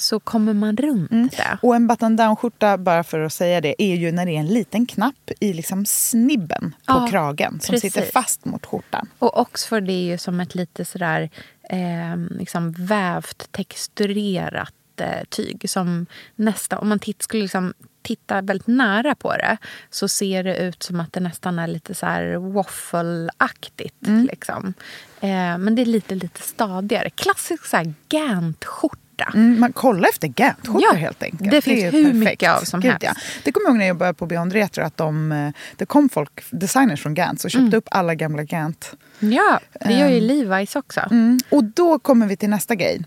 [0.00, 1.58] så kommer man runt det.
[1.62, 4.46] Och en button down-skjorta, bara för att säga det, är ju när det är en
[4.46, 7.92] liten knapp i liksom snibben på Ja, kragen som precis.
[7.92, 9.08] sitter fast mot skjortan.
[9.18, 11.30] Och Oxford är ju som ett lite sådär
[11.70, 15.70] eh, liksom vävt, texturerat eh, tyg.
[15.70, 19.56] Som nästan, om man titt, skulle liksom titta väldigt nära på det
[19.90, 24.26] så ser det ut som att det nästan är lite så här waffle-aktigt.
[24.30, 24.74] Liksom.
[25.20, 27.10] Eh, men det är lite, lite stadigare.
[27.10, 28.98] Klassisk så här Gant-skjorta.
[29.34, 31.50] Mm, man kollar efter Gant-skjortor Ja, helt enkelt.
[31.50, 32.16] det finns ju hur perfekt.
[32.30, 33.04] mycket av som Gud, helst.
[33.04, 33.14] Ja.
[33.44, 36.08] Det kommer jag ihåg när jag började på Beyond Retro att de, eh, det kom
[36.08, 37.74] folk, designers från Gant, och köpte Mm.
[37.78, 38.94] upp alla gamla Gant.
[39.18, 41.00] Ja, det gör ju Levi's också.
[41.10, 41.38] Mm.
[41.50, 43.04] Och då kommer vi till nästa grej.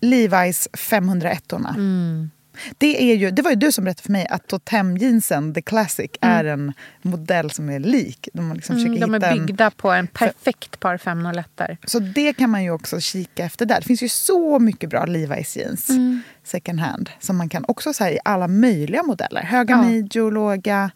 [0.00, 2.30] Levi's 501 orna Mm.
[2.78, 6.10] Det, är ju, det var ju du som berättade för mig att Totem-jeansen, The Classic,
[6.20, 8.28] är en modell som är lik.
[8.32, 11.46] De, liksom Mm, de är en- byggda på en perfekt par 501
[11.84, 13.80] Så det kan man ju också kika efter där.
[13.80, 16.22] Det finns ju så mycket bra Levi's jeans Mm.
[16.50, 19.42] Second hand som man kan också säga i alla möjliga modeller.
[19.42, 19.82] Höga Ja.
[19.82, 20.90] midjor, låga.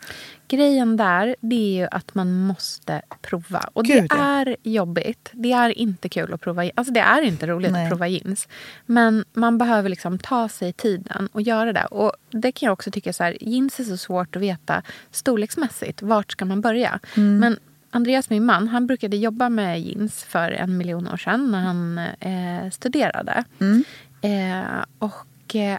[0.49, 3.71] Grejen där det är ju att man måste prova.
[3.73, 4.25] Och Gud, det ja.
[4.25, 5.31] är jobbigt.
[5.33, 7.85] Det är inte kul att prova Alltså det är inte roligt Nej.
[7.85, 8.49] att prova jeans.
[8.87, 11.85] Men man behöver liksom ta sig tiden och göra det.
[11.85, 16.03] Och det kan jag också tycka så här, jeans är så svårt att veta storleksmässigt.
[16.03, 17.01] Vart ska man börja?
[17.17, 17.39] Mm.
[17.39, 17.59] Men
[17.91, 21.99] Andreas, min man, han brukade jobba med jeans för en miljon år sedan när han
[22.21, 23.45] eh, studerade.
[23.61, 23.85] Mm.
[24.23, 25.15] Eh, och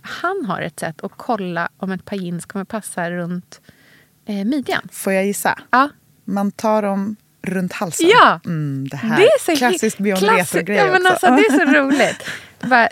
[0.03, 3.61] han har ett sätt att kolla om ett par jeans kommer passa runt
[4.25, 4.87] eh, midjan.
[4.91, 5.59] Får jag gissa?
[5.71, 5.89] Ja.
[6.25, 8.07] Man tar dem runt halsen.
[8.09, 8.39] Ja.
[8.45, 9.17] Mm, det här.
[9.17, 11.27] Det är så Klassisk Beyond klassi- Retro-grej ja, men också.
[11.27, 12.23] alltså, Det är så roligt.
[12.59, 12.89] Bara, eh,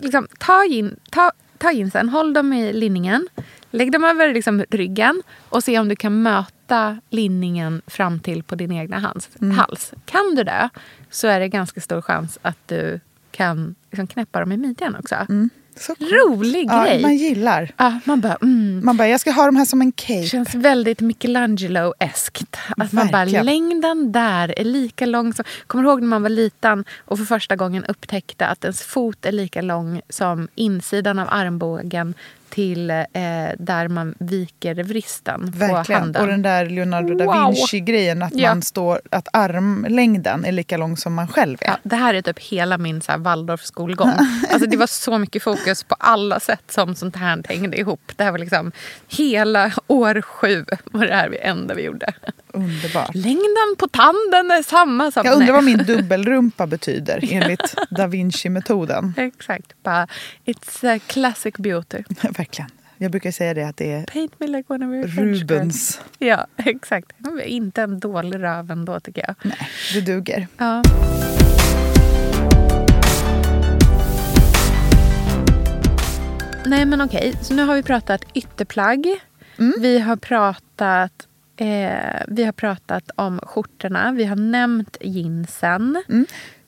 [0.00, 3.28] liksom, ta, in, ta, ta jeansen, håll dem i linningen.
[3.70, 8.54] Lägg dem över liksom, ryggen och se om du kan möta linningen fram till på
[8.54, 9.28] din egna hals.
[9.40, 9.56] Mm.
[9.58, 9.92] hals.
[10.04, 10.68] Kan du det
[11.10, 15.26] så är det ganska stor chans att du kan liksom, knäppa dem i midjan också.
[15.76, 16.12] Så coolt.
[16.12, 17.02] Rolig ja, grej.
[17.02, 17.72] Man gillar.
[17.76, 18.84] Ja, man bara, mm.
[18.84, 20.20] Man bara, jag ska ha de här som en cape.
[20.20, 22.56] Det känns väldigt Michelangelo-eskt.
[22.76, 25.44] Att man bara, längden där är lika lång som...
[25.66, 29.26] Kommer du ihåg när man var liten och för första gången upptäckte att ens fot
[29.26, 32.14] är lika lång som insidan av armbågen
[32.54, 33.04] till eh,
[33.58, 36.00] där man viker vristen på Verkligen.
[36.00, 36.22] handen.
[36.22, 37.34] Och den där Leonardo da Wow.
[37.54, 38.48] Vinci-grejen, att, Ja.
[38.48, 41.66] man står, att armlängden är lika lång som man själv är.
[41.66, 44.10] Ja, det här är typ hela min så här Waldorf-skolgång.
[44.50, 48.12] Alltså det var så mycket fokus på alla sätt som sånt här hängde ihop.
[48.16, 48.72] Det här var liksom
[49.08, 52.12] hela år sju var det här vi enda vi gjorde.
[52.54, 53.14] Underbart.
[53.14, 55.26] Längden på tanden är samma som...
[55.26, 59.14] Jag undrar vad min dubbelrumpa betyder enligt da Vinci-metoden.
[59.16, 59.72] Exakt.
[59.82, 60.06] Bara,
[60.44, 62.02] it's a classic beauty.
[62.22, 62.70] Verkligen.
[62.98, 65.24] Jag brukar säga det att det är Paint me like one of your.
[65.24, 66.00] Rubens.
[66.18, 67.12] Ja, exakt.
[67.44, 69.34] Inte en dålig röv ändå tycker jag.
[69.42, 70.48] Nej, det duger.
[70.58, 70.82] Ja.
[76.66, 79.06] Nej men okej, så nu har vi pratat ytterplagg.
[79.80, 81.12] Vi, har pratat,
[81.56, 84.12] eh, vi har pratat om skjortorna.
[84.12, 86.02] Vi har nämnt jeansen.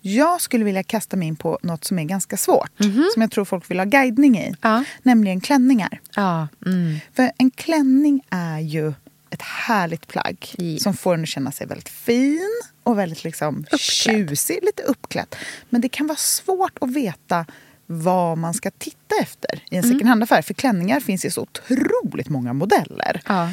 [0.01, 2.71] Jag skulle vilja kasta mig in på något som är ganska svårt.
[3.13, 4.55] Som jag tror folk vill ha guidning i.
[4.63, 4.85] Ja.
[5.03, 6.01] Nämligen klänningar.
[6.17, 6.99] Ja, mm.
[7.15, 8.93] För en klänning är ju
[9.31, 10.79] ett härligt plagg Ja.
[10.79, 15.37] som får en att känna sig väldigt fin och väldigt liksom tjusig, lite uppklädd.
[15.71, 17.47] Men det kan vara svårt att veta
[17.87, 19.95] vad man ska titta efter i en Mm.
[19.95, 20.43] second hand-affär.
[20.43, 23.21] För klänningar finns i så otroligt många modeller.
[23.29, 23.51] ja.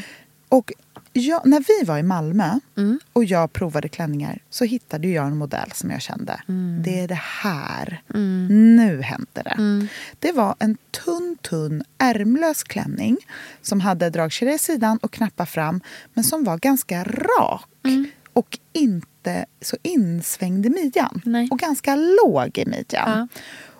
[0.49, 0.71] Och
[1.13, 2.99] jag, när vi var i Malmö Mm.
[3.13, 6.81] och jag provade klänningar så hittade jag en modell som jag kände, Mm.
[6.85, 8.01] det är det här.
[8.49, 9.87] Nu händer det.
[10.19, 13.17] Det var en tunn, tunn ärmlös klänning
[13.61, 15.81] som hade dragkedja i sidan och knappar fram
[16.13, 18.05] men som var ganska rak Mm.
[18.33, 21.21] och inte så insvängd i midjan.
[21.25, 21.47] Nej.
[21.51, 23.27] Och ganska låg i midjan.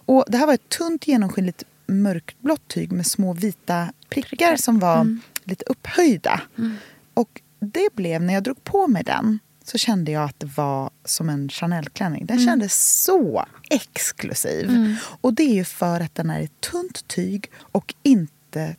[0.05, 5.17] Och det här var ett tunt genomskinligt mörkblått tyg med små vita prickar, som var
[5.43, 6.41] lite upphöjda.
[7.13, 10.89] Och det blev, när jag drog på mig den, så kände jag att det var
[11.05, 12.25] som en Chanel-klänning.
[12.25, 14.95] Den kändes så exklusiv.
[15.21, 18.75] Och det är ju för att den är i tunt tyg och inte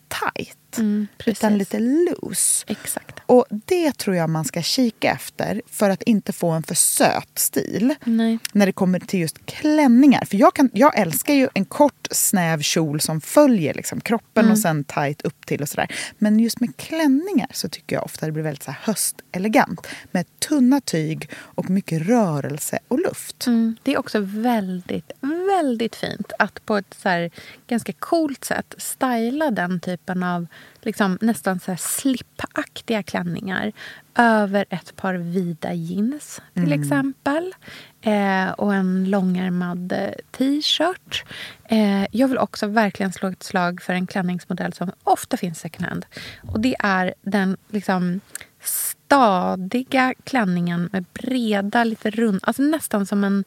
[0.79, 1.39] Mm, precis.
[1.39, 2.65] utan lite loose.
[2.67, 3.21] Exakt.
[3.27, 7.39] Och det tror jag man ska kika efter för att inte få en för söt
[7.39, 8.39] stil Nej.
[8.53, 10.25] när det kommer till just klänningar.
[10.25, 14.59] För jag, kan, jag älskar ju en kort snäv kjol som följer liksom kroppen och
[14.59, 15.95] sen tight upp till och sådär.
[16.19, 19.87] Men just med klänningar så tycker jag ofta det blir väldigt så höstelegant.
[20.11, 23.47] Med tunna tyg och mycket rörelse och luft.
[23.47, 23.77] Mm.
[23.83, 27.31] Det är också väldigt, väldigt fint att på ett så
[27.67, 30.47] ganska coolt sätt styla den typen av
[30.83, 33.73] liksom, nästan så här slipaktiga klänningar
[34.15, 37.55] över ett par vida jeans till exempel.
[38.03, 41.25] Eh, och en långärmad eh, t-shirt.
[41.65, 45.89] Eh, jag vill också verkligen slå ett slag för en klänningsmodell som ofta finns second
[45.89, 46.07] hand.
[46.53, 48.21] Och det är den liksom
[48.61, 53.45] stadiga klänningen med breda, lite rund, alltså nästan som en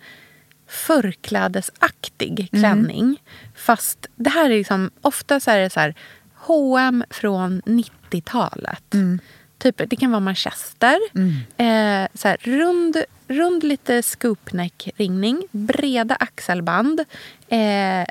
[0.68, 3.22] förklädesaktig klänning.
[3.55, 5.95] Fast det här är liksom, ofta så är det så här
[6.48, 8.95] H&M från 90-talet.
[9.58, 11.00] Typ, det kan vara manchester.
[11.58, 15.43] Eh, så här, rund, rund lite scoopneck-ringning.
[15.52, 17.00] Breda axelband.
[17.48, 18.06] Eh,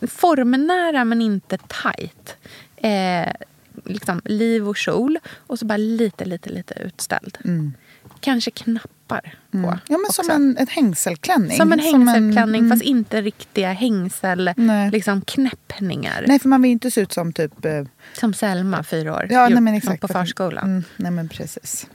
[0.00, 2.36] formnära men inte tight.
[2.76, 3.32] Eh,
[3.84, 5.18] liksom liv och kjol.
[5.46, 7.38] Och så bara lite, lite, lite utställd.
[8.20, 8.50] Kanske
[9.10, 9.78] knappar på.
[9.88, 10.22] Ja, men också.
[10.22, 11.56] som en, en hängselklänning.
[11.56, 12.70] Som en hängselklänning mm.
[12.70, 14.90] fast inte riktiga hängsel, Nej.
[14.90, 16.24] liksom knäppningar.
[16.28, 17.64] Nej, för man vill inte se ut som typ...
[17.64, 17.84] eh,
[18.14, 20.00] Som Selma, fyra år, Ja, nej, men exakt.
[20.00, 20.64] på förskolan.
[20.64, 21.86] Mm, nej, men precis.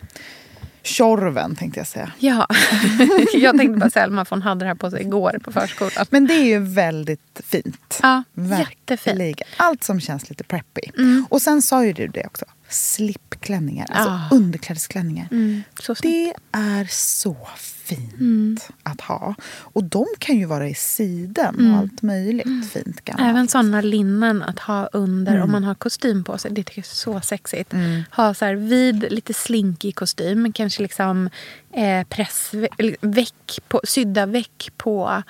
[0.84, 2.12] Tjorven tänkte jag säga.
[2.20, 2.48] Ja,
[3.34, 6.06] jag tänkte bara Selma för hon hade det här på sig igår på förskolan.
[6.10, 8.00] Men det är ju väldigt fint.
[8.02, 8.60] Ja, Verkligen.
[8.60, 9.42] jättefint.
[9.58, 10.82] Allt som känns lite preppy.
[11.30, 12.46] Och sen sa ju du det också.
[12.70, 14.30] Slipklänningar, alltså Ah.
[14.36, 15.28] underklädesklänningar.
[15.32, 15.64] Mm.
[16.02, 19.36] Det är så fint att ha.
[19.46, 23.30] Och de kan ju vara i siden och allt möjligt fint gammalt.
[23.30, 26.52] Även såna linnen att ha under om man har kostym på sig.
[26.52, 27.74] Det tycker jag är så sexigt.
[28.16, 30.54] Ha så här vid, lite slinkig kostym.
[30.54, 31.30] Kanske liksom
[31.74, 35.24] eh, pressveck på, sydda veck på,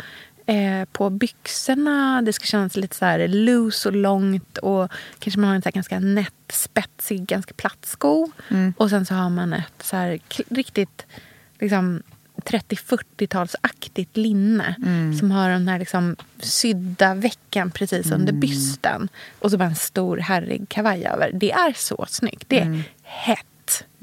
[0.45, 2.21] eh, på byxorna.
[2.21, 4.57] Det ska kännas lite så här loose och långt.
[4.57, 8.31] Och kanske man har en så ganska nätt, spetsig, ganska platt sko.
[8.77, 10.19] Och sen så har man ett så här
[10.49, 11.05] riktigt
[11.59, 12.03] liksom
[12.35, 14.75] 30-40-talsaktigt linne
[15.19, 19.09] som har den här liksom sydda veckan precis under bysten.
[19.39, 21.31] Och så bara en stor herrig kavaj över.
[21.33, 22.45] Det är så snyggt.
[22.47, 23.45] Det är hett.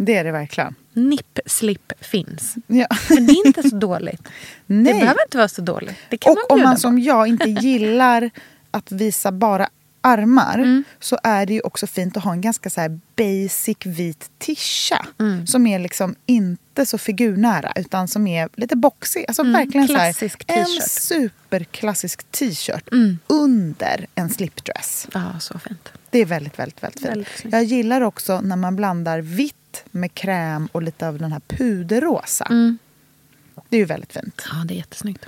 [0.04, 0.74] Det är det verkligen.
[0.92, 2.54] Nipp, slip finns.
[2.66, 2.86] Ja.
[3.08, 4.22] Men det är inte så dåligt.
[4.66, 4.92] Det Nej.
[5.00, 5.94] behöver inte vara så dåligt.
[6.08, 6.80] Det kan Och man om man på.
[6.80, 8.30] som jag inte gillar
[8.70, 9.68] att visa bara
[10.04, 10.84] armar Mm.
[11.00, 15.06] så är det ju också fint att ha en ganska så basic vit tisha.
[15.20, 15.46] Mm.
[15.46, 19.24] Som är liksom inte så figurnära utan som är lite boxig.
[19.28, 20.14] Alltså verkligen så här,
[20.48, 20.60] Mm.
[20.62, 23.18] en superklassisk t-shirt Mm.
[23.26, 25.08] under en slipdress.
[25.14, 25.88] Ja, så fint.
[26.10, 27.10] Det är väldigt, väldigt, väldigt fint.
[27.10, 27.44] Väldigt.
[27.52, 29.54] Jag gillar också när man blandar vitt
[29.90, 32.44] med kräm och lite av den här puderrosa.
[32.50, 32.78] Mm.
[33.68, 34.42] Det är ju väldigt fint.
[34.50, 35.26] Ja, det är jättesnyggt.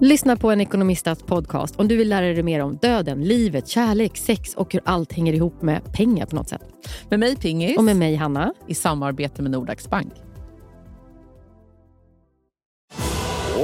[0.00, 4.16] Lyssna på en ekonomistats podcast om du vill lära dig mer om döden, livet, kärlek,
[4.16, 6.62] sex och hur allt hänger ihop med pengar på något sätt.
[7.08, 7.76] Med mig Pingis.
[7.76, 8.54] Och med mig Hanna.
[8.68, 10.12] I samarbete med Nordax Bank.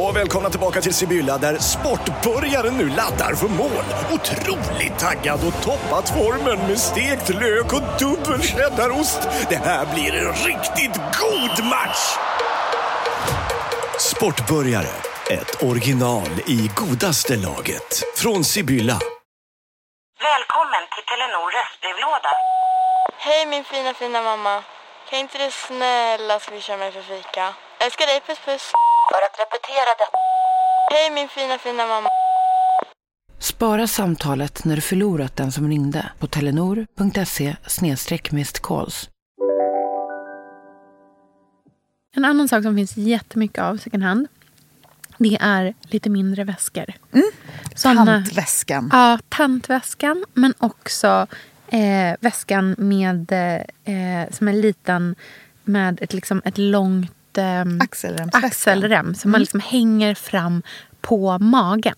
[0.08, 3.84] Och välkomna tillbaka till Sibylla där sportbörjaren nu laddar för mål.
[4.12, 9.28] Otroligt taggad och toppat formen med stekt lök och dubbel cheddarost.
[9.48, 12.16] Det här blir en riktigt god match!
[13.98, 14.94] Sportbörjare,
[15.30, 18.02] ett original i godaste laget.
[18.16, 18.98] Från Sibylla.
[20.20, 22.32] Välkommen till Telenor röstbrevlåda.
[23.18, 24.62] Hej min fina fina mamma.
[25.10, 27.54] Kan inte du snälla swisha mig för fika?
[27.80, 28.72] Älskar dig, puss puss.
[29.10, 30.18] För att repetera detta.
[30.92, 32.08] Hej min fina fina mamma.
[33.38, 37.56] Spara samtalet när du förlorat den som ringde på telenor.se
[38.62, 39.08] calls.
[42.16, 44.26] En annan sak som finns jättemycket av second hand.
[45.18, 46.84] Det är lite mindre väskor.
[47.74, 48.90] Såna- Tantväskan.
[48.92, 50.24] Ja, tantväskan.
[50.34, 51.26] Men också
[51.68, 53.32] eh, väskan med,
[53.84, 55.14] eh, som är liten
[55.64, 58.44] med ett, liksom, ett långt eh, Axelremsväskan.
[58.44, 59.14] axelrem.
[59.14, 60.62] Som man liksom hänger fram
[61.00, 61.94] på magen.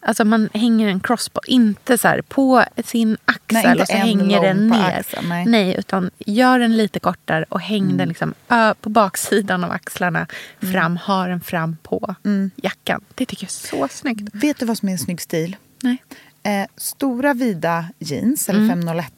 [0.00, 1.52] Alltså man hänger en crossbody.
[1.52, 4.98] Inte så här på sin axel Nej, och så hänger den ner.
[4.98, 5.74] axeln, nej.
[5.78, 8.34] utan gör den lite kortare och häng den liksom,
[8.80, 10.26] på baksidan av axlarna.
[10.72, 12.14] Fram, ha den fram på
[12.56, 13.00] jackan.
[13.14, 13.48] Det tycker jag
[13.82, 14.28] är så snyggt.
[14.32, 15.56] Vet du vad som är en snygg stil?
[15.82, 16.02] Nej.
[16.42, 18.68] Eh, stora vida jeans eller Mm.
[18.70, 19.12] 501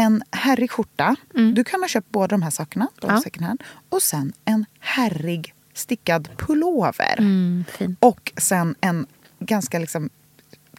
[0.00, 1.16] En herrig skjorta.
[1.54, 3.20] Du kan ha köpt båda de här sakerna på Ja.
[3.20, 3.62] second hand.
[3.88, 7.14] Och sen en herrig stickad pullover.
[7.18, 7.64] Mm.
[8.00, 9.06] Och sen en
[9.38, 10.10] ganska liksom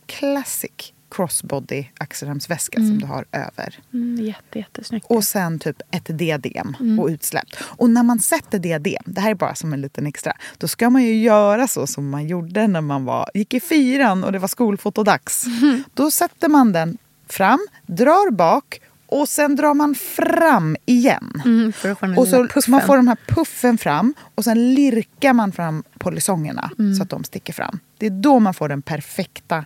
[0.05, 3.79] classic crossbody axelremsväska som du har över.
[3.93, 5.05] Mm, jätte, jättesnyggt.
[5.09, 6.99] Och sen typ ett diadem Mm.
[6.99, 7.55] och utsläppt.
[7.61, 10.89] Och när man sätter diadem, det här är bara som en liten extra, då ska
[10.89, 14.39] man ju göra så som man gjorde när man var, gick i fyran och det
[14.39, 15.45] var skolfotodags.
[15.93, 16.97] Då sätter man den
[17.27, 18.81] fram, drar bak
[19.11, 21.41] och sen drar man fram igen.
[21.45, 21.73] Mm,
[22.17, 26.95] Och så, man får den här puffen fram och sen lirkar man fram polisongerna Mm.
[26.95, 27.79] så att de sticker fram.
[27.97, 29.57] Det är då man får den perfekta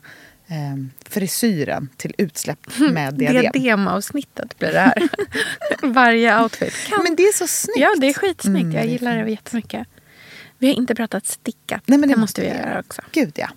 [0.48, 2.60] eh, frisyren till utsläpp
[2.92, 3.52] med diadem.
[3.54, 5.10] Diademavsnittet blir det här.
[5.94, 6.74] Varje outfit.
[6.90, 7.04] Kan...
[7.04, 7.80] Men det är så snyggt.
[7.80, 8.64] Ja, det är skitsnyggt.
[8.64, 9.88] Mm, jag gillar det jättemycket.
[10.58, 11.82] Vi har inte pratat stickat.
[11.86, 13.02] Nej, men det, det måste vi göra också.
[13.12, 13.50] Gud ja.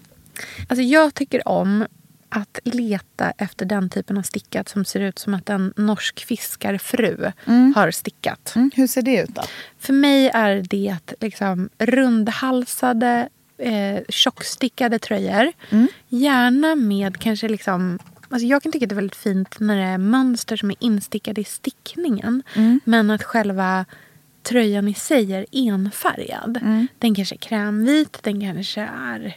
[0.68, 1.86] Alltså, jag tycker om
[2.28, 7.32] att leta efter den typen av stickat som ser ut som att en norsk fiskarfru
[7.74, 8.52] har stickat.
[8.56, 9.42] Mm, hur ser det ut då?
[9.78, 15.52] För mig är det liksom rundhalsade, eh, tjockstickade tröjor.
[16.08, 17.98] Gärna med kanske liksom...
[18.30, 20.76] Alltså jag kan tycka att det är väldigt fint när det är mönster som är
[20.80, 22.42] instickade i stickningen.
[22.84, 23.84] Men att själva
[24.42, 26.58] tröjan i sig är enfärgad.
[26.98, 29.36] Den kanske är krämvit, den kanske är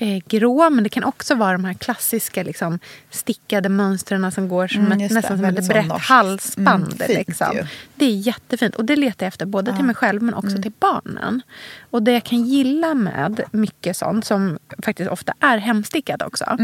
[0.00, 0.70] eh, grå.
[0.70, 2.78] Men det kan också vara de här klassiska liksom,
[3.10, 5.14] stickade mönstren som går som Mm, ett, det.
[5.14, 6.08] nästan som ett brett norskt.
[6.08, 7.02] halsband.
[7.02, 7.56] Mm, liksom.
[7.94, 8.74] Det är jättefint.
[8.74, 11.42] Och det letar jag efter både till mig själv men också till barnen.
[11.90, 16.56] Och det jag kan gilla med mycket sånt som faktiskt ofta är hemstickat också.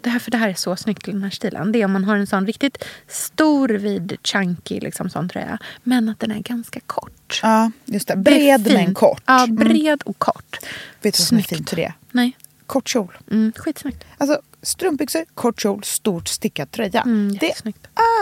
[0.00, 1.72] Det här, för det här är så snyggt till den här stilen.
[1.72, 5.58] Det är om man har en sån riktigt stor vid chunky liksom, sån tröja.
[5.82, 7.40] Men att den är ganska kort.
[7.42, 8.14] Ja, just det.
[8.14, 8.98] Det Bred men fint.
[8.98, 9.22] kort.
[9.26, 9.56] Ja, Mm.
[9.56, 10.56] bred och kort.
[11.02, 11.92] Vet du vad som är fint för det?
[12.10, 12.36] Nej.
[12.66, 13.18] Kort kjol.
[13.30, 14.04] Mm, skitsnyggt.
[14.18, 17.00] Alltså strumpbyxor, kort kjol, stort stickad tröja.
[17.00, 17.54] Mm, det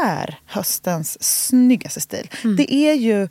[0.02, 2.30] är höstens snyggaste stil.
[2.44, 2.56] Mm.
[2.56, 3.28] Det är ju...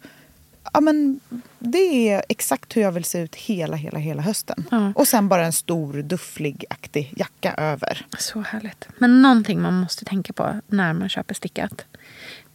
[0.73, 1.19] Ja, men,
[1.59, 4.65] det är exakt hur jag vill se ut hela, hela, hela hösten.
[4.71, 4.91] Ja.
[4.95, 8.05] Och sen bara en stor dufflig-aktig jacka över.
[8.17, 8.87] Så härligt.
[8.97, 11.85] Men någonting man måste tänka på när man köper stickat.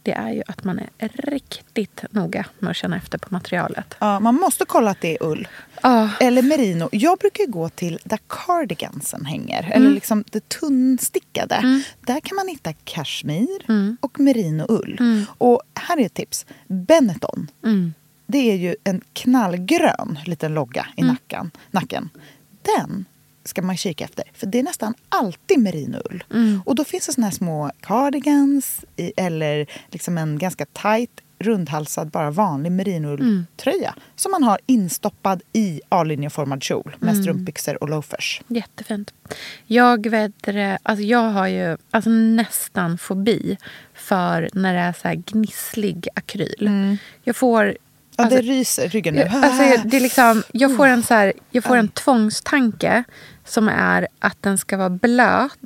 [0.05, 3.95] Det är ju att man är riktigt noga med att känna efter på materialet.
[3.99, 5.47] Ja, man måste kolla att det är ull.
[5.81, 6.09] Ja.
[6.19, 6.89] Eller merino.
[6.91, 9.59] Jag brukar gå till där cardigansen hänger.
[9.63, 9.71] Mm.
[9.71, 11.81] Eller liksom det tunnstickade.
[12.01, 13.97] Där kan man hitta kashmir Mm.
[14.01, 15.25] och merinoull.
[15.37, 16.45] Och här är ett tips.
[16.67, 17.51] Benetton.
[17.63, 17.93] Mm.
[18.27, 22.09] Det är ju en knallgrön liten logga i nacken, nacken.
[22.61, 23.05] Den
[23.45, 24.23] ska man kika efter.
[24.33, 26.23] För det är nästan alltid merinoull.
[26.65, 32.07] Och då finns det såna här små cardigans i, eller liksom en ganska tight rundhalsad,
[32.09, 32.77] bara vanlig Mm.
[32.77, 37.23] merinoulltröja som man har instoppad i A-linjeformad kjol med Mm.
[37.23, 38.41] strumpbyxor och loafers.
[38.47, 39.13] Jättefint.
[39.65, 40.31] Jag, vet,
[40.83, 43.57] alltså jag har ju alltså nästan fobi
[43.93, 46.97] för när det är så här gnisslig akryl.
[47.23, 47.65] Jag får...
[48.17, 49.21] Ja, alltså- det ryser ryggen nu.
[49.21, 53.03] Alltså, det är liksom, jag får en, så här, jag får en tvångstanke
[53.45, 55.57] som är att den ska vara blöt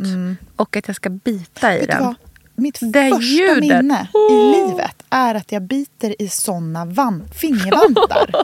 [0.55, 1.79] och att jag ska bita i Mm.
[1.87, 2.03] Vet den.
[2.05, 2.15] vad?
[2.55, 3.59] Mitt Det första ljudet.
[3.59, 4.33] minne i
[4.67, 8.29] livet är att jag biter i såna van- fingervantar.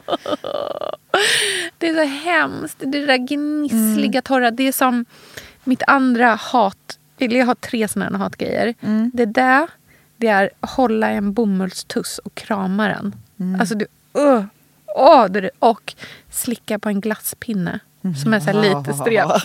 [1.77, 2.77] Det är så hemskt.
[2.79, 4.21] Det är det där gnissliga, Mm.
[4.21, 4.51] torra.
[4.51, 5.05] Det är som
[5.63, 6.99] mitt andra hat...
[7.17, 8.73] Jag har tre såna hatgrejer.
[8.81, 9.11] Mm.
[9.13, 9.67] Det där,
[10.17, 13.15] det är hålla en bomullstuss och krama den.
[13.39, 13.59] Mm.
[13.59, 13.85] Alltså, du,
[14.19, 14.43] uh,
[14.95, 15.93] är, och
[16.31, 17.79] slicka på en glasspinne.
[18.23, 19.25] Som är så här lite sträv.
[19.27, 19.37] Åh,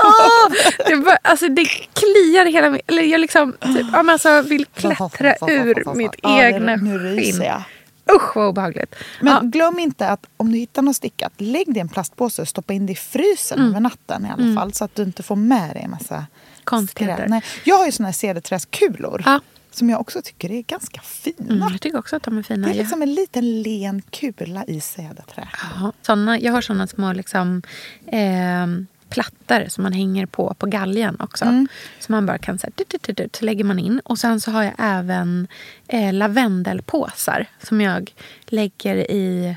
[0.86, 2.80] det, är bara, alltså, det kliar i hela min...
[2.86, 7.42] Eller jag liksom typ, ja, men alltså, vill klättra ur mitt Ja, det- egna skinn.
[8.16, 8.94] Usch vad obehagligt.
[9.20, 9.40] Men Ja.
[9.42, 12.72] glöm inte att om du hittar något stickat, lägg det i en plastpåse och stoppa
[12.72, 13.70] in det i frysen Mm.
[13.70, 14.56] över natten i alla Mm.
[14.56, 14.72] fall.
[14.72, 16.26] Så att du inte får med dig en massa
[16.64, 17.42] Konstigheter.
[17.64, 19.40] jag har ju såna här cederträskulor Ja.
[19.70, 21.54] Som jag också tycker är ganska fina.
[21.54, 22.66] Mm, jag tycker också att de är fina.
[22.68, 25.48] Det är liksom en liten len kula i cederträ.
[25.62, 27.62] Ja, såna, jag har såna små liksom,
[28.06, 28.66] eh,
[29.10, 31.44] plattor som man hänger på på galgen också.
[31.44, 31.68] Mm.
[31.98, 34.00] Så man bara kan så, här, tut, tut, tut, så lägger man in.
[34.04, 35.48] Och sen så har jag även
[35.88, 38.14] eh, lavendelpåsar som jag
[38.46, 39.56] lägger i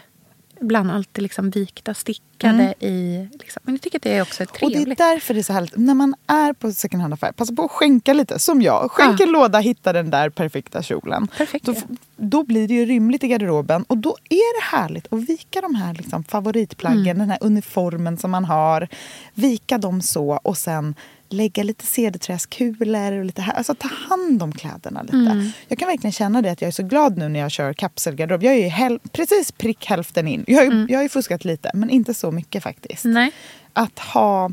[0.63, 2.73] ibland alltid liksom vikta, stickade Mm.
[2.79, 3.27] i.
[3.39, 3.61] Liksom.
[3.65, 4.97] Men jag tycker att det är också Och det är trevligt.
[4.97, 5.77] därför det är så härligt.
[5.77, 8.39] När man är på second hand-affär, passa på att skänka lite.
[8.39, 8.91] Som jag.
[8.91, 11.27] Skänk en låda, hitta den där perfekta kjolen.
[11.37, 11.73] Perfekt, då,
[12.17, 13.83] då blir det ju rymligt i garderoben.
[13.83, 17.17] Och då är det härligt att vika de här liksom favoritplaggen, Mm.
[17.17, 18.87] den här uniformen som man har.
[19.33, 20.95] Vika dem så och sen
[21.33, 23.53] lägga lite cederträskulor och lite här.
[23.53, 25.15] Alltså ta hand om kläderna lite.
[25.17, 25.51] Mm.
[25.67, 28.43] Jag kan verkligen känna det att jag är så glad nu när jag kör kapselgarderob.
[28.43, 30.43] Jag är ju häl- precis prick hälften in.
[30.47, 33.05] Jag har, ju, jag har ju fuskat lite, men inte så mycket faktiskt.
[33.05, 33.31] Nej.
[33.73, 34.51] Att ha...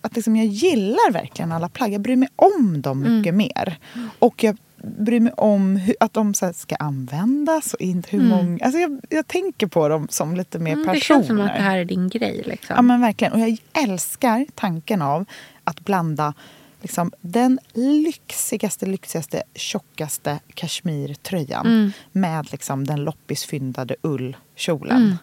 [0.00, 1.92] Att liksom jag gillar verkligen alla plagg.
[1.92, 3.18] Jag bryr mig om dem Mm.
[3.18, 3.76] mycket mer.
[4.18, 4.56] Och jag
[4.98, 8.30] bryr mig om hur, att de så ska användas och inte hur Mm.
[8.30, 8.64] många...
[8.64, 10.94] Alltså jag, jag tänker på dem som lite mer Mm, personer.
[10.94, 12.42] det känns som att det här är din grej.
[12.46, 12.76] Liksom.
[12.76, 13.32] Ja men verkligen.
[13.32, 15.24] Och jag älskar tanken av
[15.68, 16.34] att blanda
[16.82, 21.92] liksom, den lyxigaste, lyxigaste, tjockaste kashmirtröjan Mm.
[22.12, 24.96] med liksom, den loppisfyndade ullkjolen.
[24.96, 25.16] Mm.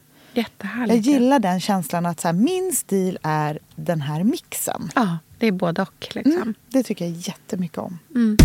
[0.88, 4.92] Jag gillar den känslan att så här, min stil är den här mixen.
[4.96, 6.08] Ja, det är både och.
[6.16, 6.32] Liksom.
[6.34, 8.00] Mm, det tycker jag jättemycket om.
[8.16, 8.38] Mm.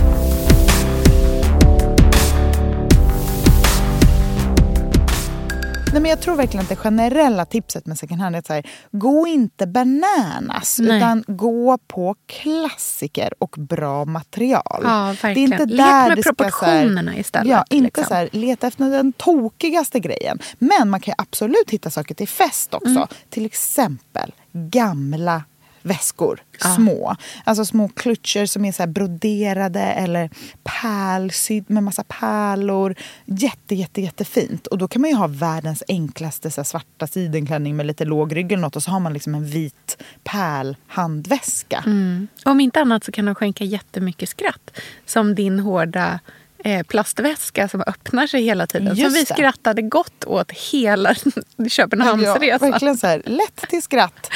[5.93, 8.53] Nej, men jag tror verkligen att det generella tipset med second hand är att så
[8.53, 10.97] här, gå inte bananas Nej.
[10.97, 14.81] utan gå på klassiker och bra material.
[14.83, 15.35] Ja, verkligen.
[15.51, 18.05] Det är inte Lek där med det ska, så här- proportionerna istället, Ja, inte liksom.
[18.05, 20.39] så här, leta efter den tokigaste grejen.
[20.59, 22.89] Men man kan ju absolut hitta saker till fest också.
[22.89, 23.07] Mm.
[23.31, 25.43] Till exempel gamla
[25.83, 26.43] väskor.
[26.61, 26.75] Ja.
[26.75, 27.17] Små.
[27.45, 30.31] Alltså små klutscher som är så broderade eller
[30.63, 32.95] pärlsydd med massa pärlor.
[33.25, 34.67] Jätte, jätte, jättefint.
[34.67, 38.53] Och då kan man ju ha världens enklaste så svarta sidenklänning med lite låg rygg
[38.53, 41.83] eller något och så har man liksom en vit pärlhandväska.
[41.87, 42.29] Mm.
[42.45, 44.71] Om inte annat så kan de skänka jättemycket skratt.
[45.07, 46.21] Som din hårda
[46.89, 48.97] plastväska som öppnar sig hela tiden.
[48.97, 49.35] Just vi det.
[49.35, 51.15] skrattade gott åt hela
[51.57, 52.71] Ja, Köpenhamnsresan.
[52.71, 54.31] verkligen så här, lätt till skratt.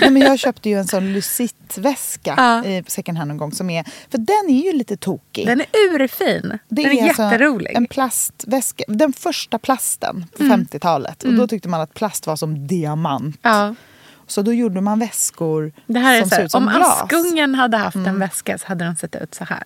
[0.00, 2.64] Nej, men jag köpte ju en sån Lucite-väska Ja.
[2.64, 3.52] i second hand någon gång.
[3.52, 5.46] Som är, för den är ju lite tokig.
[5.46, 6.58] Den är urfin.
[6.68, 7.72] Det den är, alltså jätterolig.
[7.76, 8.84] En plastväska.
[8.88, 10.60] Den första plasten på Mm.
[10.64, 11.22] 50-talet.
[11.22, 11.40] Och Mm.
[11.40, 13.38] då tyckte man att plast var som diamant.
[13.42, 13.74] Ja.
[14.26, 17.02] Så då gjorde man väskor är som så ser ut som om glas.
[17.02, 18.18] Askungen hade haft en Mm.
[18.20, 19.64] väska så hade den sett ut så här.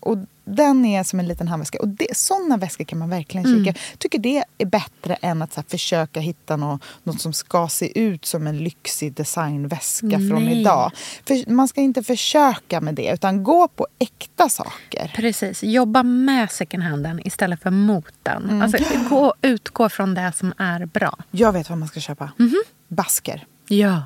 [0.00, 1.78] Och den är som en liten handväska.
[1.78, 3.64] Och det, såna väskor kan man verkligen Mm.
[3.64, 3.78] kika.
[3.98, 8.24] tycker det är bättre än att här, försöka hitta något, något som ska se ut
[8.24, 10.60] som en lyxig designväska från Nej.
[10.60, 10.92] idag.
[11.26, 15.12] För man ska inte försöka med det, utan gå på äkta saker.
[15.16, 15.62] Precis.
[15.62, 18.42] Jobba med second handen istället för mot den.
[18.44, 18.62] Mm.
[18.62, 18.78] Alltså,
[19.10, 21.18] gå, utgå från det som är bra.
[21.30, 22.32] Jag vet vad man ska köpa.
[22.36, 22.62] Mhm.
[22.88, 23.46] Basker.
[23.68, 24.02] Ja.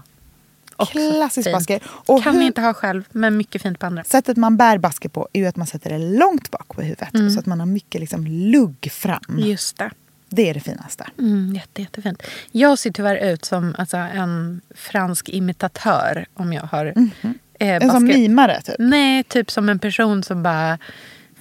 [0.85, 1.81] Klassisk basker.
[1.87, 4.05] Och kan hur- inte ha själv, men mycket fint på andra.
[4.05, 7.15] Sättet man bär basker på är ju att man sätter det långt bak på huvudet.
[7.15, 7.31] Mm.
[7.31, 9.39] Så att man har mycket liksom lugg fram.
[9.39, 9.91] Just det.
[10.29, 11.07] Det är det finaste.
[11.19, 12.23] Mm, jätte, jättefint.
[12.53, 16.87] Jag ser tyvärr ut som alltså, en fransk imitatör om jag har...
[16.87, 17.39] eh, Mhm.
[17.59, 18.75] En som mimare typ.
[18.79, 20.79] Nej, typ som en person som bara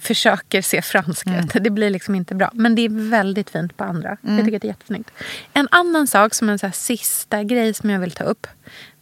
[0.00, 1.62] försöker se fransk ut.
[1.64, 2.50] Det blir liksom inte bra.
[2.54, 4.16] Men det är väldigt fint på andra.
[4.22, 4.36] Mm.
[4.36, 5.10] Jag tycker det är jättesnyggt.
[5.52, 8.46] En annan sak som en så sista grej som jag vill ta upp.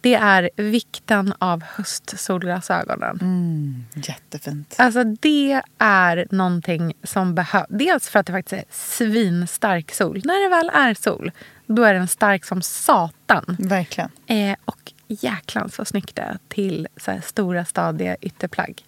[0.05, 3.19] Det är vikten av höstsolglasögonen.
[3.21, 4.75] Mm, jättefint.
[4.77, 7.65] Alltså det är någonting som behövs.
[7.69, 10.21] Dels för att det faktiskt är svinstark sol.
[10.25, 11.31] När det väl är sol,
[11.65, 13.57] då är den stark som satan.
[13.59, 14.09] Verkligen.
[14.27, 18.83] Eh, och jäklar så snyggt det är till så stora stadiga ytterplagg.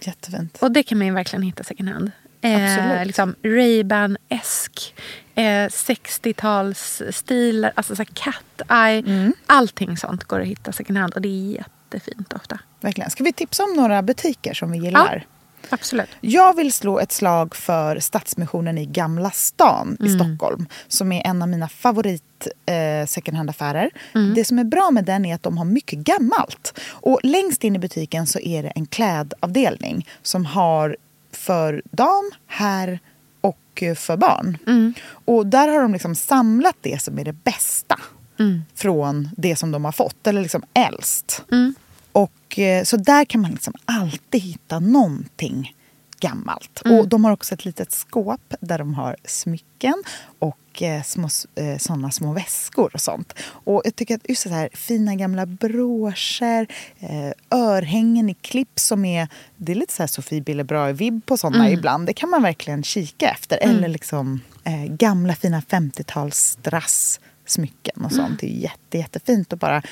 [0.00, 0.58] Jättefint.
[0.60, 2.10] Och det kan man ju verkligen hitta second hand.
[2.40, 3.06] Eh, Absolut.
[3.06, 4.94] liksom Ray-Ban-esk.
[5.34, 8.98] Eh, 60-talsstilar, alltså så cat eye.
[8.98, 9.32] Mm.
[9.46, 12.58] Allting sånt går att hitta second hand och det är jättefint ofta.
[12.80, 13.10] Verkligen.
[13.10, 15.26] Ska vi tipsa om några butiker som vi gillar?
[15.70, 16.08] Absolut.
[16.20, 20.18] Jag vill slå ett slag för Stadsmissionen i Gamla stan i Mm.
[20.18, 20.66] Stockholm.
[20.88, 23.90] Som är en av mina favorit eh, second hand-affärer.
[24.14, 24.34] Mm.
[24.34, 26.78] Det som är bra med den är att de har mycket gammalt.
[26.88, 30.96] Och längst in i butiken så är det en klädavdelning som har
[31.32, 32.98] för dam, herr
[33.42, 34.58] och eh, för barn.
[34.66, 34.94] Mm.
[35.24, 38.00] Och där har de liksom samlat det som är det bästa
[38.38, 38.62] Mm.
[38.74, 41.42] från det som de har fått, eller liksom äldst.
[41.52, 41.74] Mm.
[42.12, 45.74] Och, eh, så där kan man liksom alltid hitta någonting
[46.22, 46.82] gammalt.
[46.84, 46.98] Mm.
[46.98, 50.02] Och de har också ett litet skåp där de har smycken
[50.38, 53.34] och eh, små, eh, såna små väskor och sånt.
[53.42, 56.66] Och jag tycker att just så här fina gamla broscher,
[57.00, 61.56] eh, örhängen i klipp som är, det är lite så här Sofie Billebrand-vibb på såna
[61.58, 61.72] Mm.
[61.72, 62.06] ibland.
[62.06, 63.58] Det kan man verkligen kika efter.
[63.62, 63.76] Mm.
[63.76, 68.40] Eller liksom eh, gamla fina 50-tals strass-smycken och sånt.
[68.40, 69.82] Det är jätte, jättefint att bara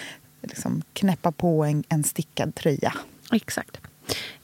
[0.43, 2.95] liksom knäppa på en, en stickad tröja.
[3.33, 3.76] Exakt.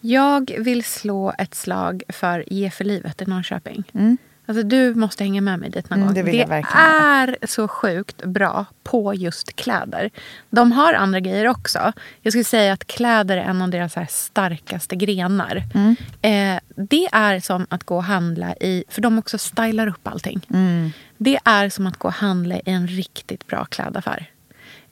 [0.01, 3.85] Jag vill slå ett slag för Ge för livet i Norrköping.
[3.95, 4.17] Mm.
[4.49, 6.15] Alltså, du måste hänga med mig dit någon Mm, gång.
[6.15, 10.11] det vill jag verkligen är så sjukt bra på just kläder.
[10.51, 11.93] De har andra grejer också.
[12.23, 15.63] Jag skulle säga att kläder är en av deras starkaste grenar.
[15.75, 15.97] Mm.
[16.23, 18.85] Eh, det är som att gå och handla i...
[18.89, 20.47] För de också stylar upp allting.
[20.51, 20.91] Mm.
[21.19, 24.31] Det är som att gå och handla i en riktigt bra klädaffär.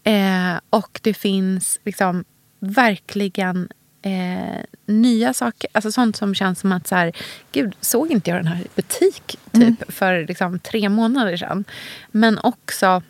[0.05, 2.25] Eh, och det finns liksom
[2.61, 3.69] verkligen
[4.05, 5.71] eh, nya saker.
[5.73, 7.13] Alltså sånt som känns som att så här,
[7.53, 11.65] gud, såg inte jag den här butik typ för liksom, tre månader sedan.
[12.11, 13.03] Men också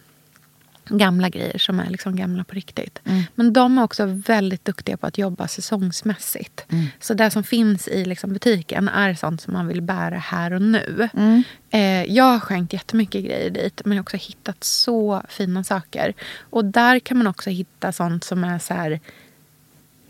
[0.89, 3.01] gamla grejer som är liksom gamla på riktigt.
[3.35, 6.65] Men de är också väldigt duktiga på att jobba säsongsmässigt.
[7.01, 10.63] Så det som finns i liksom butiken är sånt som man vill bära här och
[10.63, 11.09] nu.
[11.71, 16.15] Eh, jag har skänkt jättemycket grejer dit men jag har också hittat så fina saker.
[16.51, 19.01] Och där kan man också hitta sånt som är så här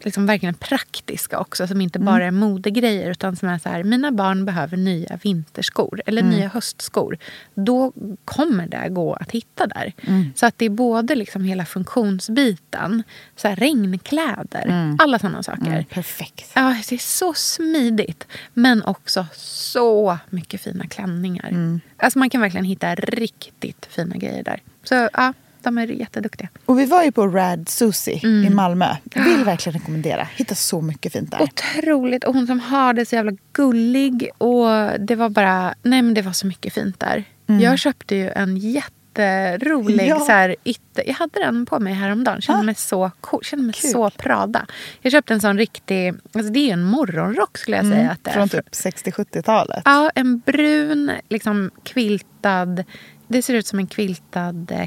[0.05, 1.67] liksom verkligen praktiska också.
[1.67, 6.03] Som inte bara är modegrejer utan som är så här, mina barn behöver nya vinterskor
[6.07, 6.35] eller Mm.
[6.35, 7.19] nya höstskor.
[7.55, 7.93] Då
[8.25, 9.93] kommer det gå att hitta där.
[10.07, 10.33] Mm.
[10.37, 13.03] Så att det är både liksom hela funktionsbiten,
[13.37, 14.97] så här regnkläder, Mm.
[15.01, 15.67] alla sådana saker.
[15.67, 16.51] Mm, perfekt.
[16.55, 18.27] Ja, det är så smidigt.
[18.55, 21.49] Men också så mycket fina klänningar.
[21.49, 21.81] Mm.
[21.97, 24.61] Alltså man kan verkligen hitta riktigt fina grejer där.
[24.85, 25.33] Så ja,
[25.65, 26.49] de är jätteduktiga.
[26.67, 28.45] Och vi var ju på Rad Susie Mm.
[28.53, 28.97] i Malmö.
[29.15, 30.29] Vill verkligen rekommendera.
[30.37, 31.43] Hitta så mycket fint där.
[31.43, 32.25] Otroligt.
[32.25, 34.31] Och hon som har det så jävla gullig.
[34.39, 34.67] Och
[35.01, 37.25] det var bara, nej men det var så mycket fint där.
[37.49, 37.61] Mm.
[37.61, 40.19] Jag köpte ju en jätterolig Ja.
[40.21, 41.05] så här, ytter.
[41.07, 42.41] Jag hade den på mig häromdagen.
[42.41, 43.45] Kände mig så cool.
[43.45, 43.91] Kände mig Kul.
[43.91, 44.67] så Prada.
[45.03, 48.11] Jag köpte en sån riktig, alltså det är ju en morgonrock skulle jag säga Mm,
[48.13, 48.31] att det.
[48.31, 49.83] Från typ 60-70-talet.
[49.85, 52.85] Ja, en brun liksom quiltad...
[53.29, 54.87] Det ser ut som en quiltad eh,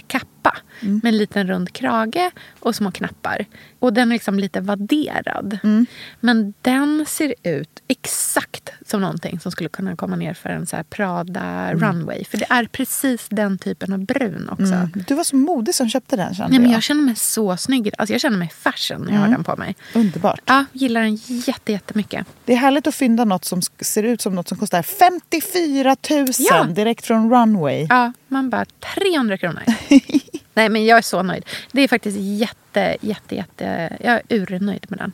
[0.51, 0.99] kappa Mm.
[1.03, 3.45] med en liten rund krage och små knappar.
[3.79, 5.59] Och den är liksom lite vadderad.
[5.63, 5.85] Mm.
[6.19, 10.77] Men den ser ut exakt som någonting som skulle kunna komma ner för en så
[10.89, 12.23] Prada runway.
[12.25, 14.63] För det är precis den typen av brun också.
[14.73, 14.89] Mm.
[15.07, 16.77] Du var så modig som köpte den kände Nej, men jag.
[16.77, 17.89] jag känner mig så snygg.
[17.97, 19.37] Alltså jag känner mig fashion när jag har Mm.
[19.37, 19.75] den på mig.
[19.95, 20.41] Underbart.
[20.45, 22.27] Ja, gillar den jätte, jättemycket.
[22.45, 26.27] Det är härligt att fynda något som ser ut som något som kostar 54 000
[26.39, 26.63] Ja.
[26.63, 27.87] direkt från Runway.
[27.89, 29.63] Ja, man bara 300 kronor.
[30.57, 31.45] Nej, men jag är så nöjd.
[31.71, 33.97] Det är faktiskt jätte, jätte, jätte...
[34.03, 35.11] Jag är urnöjd med den.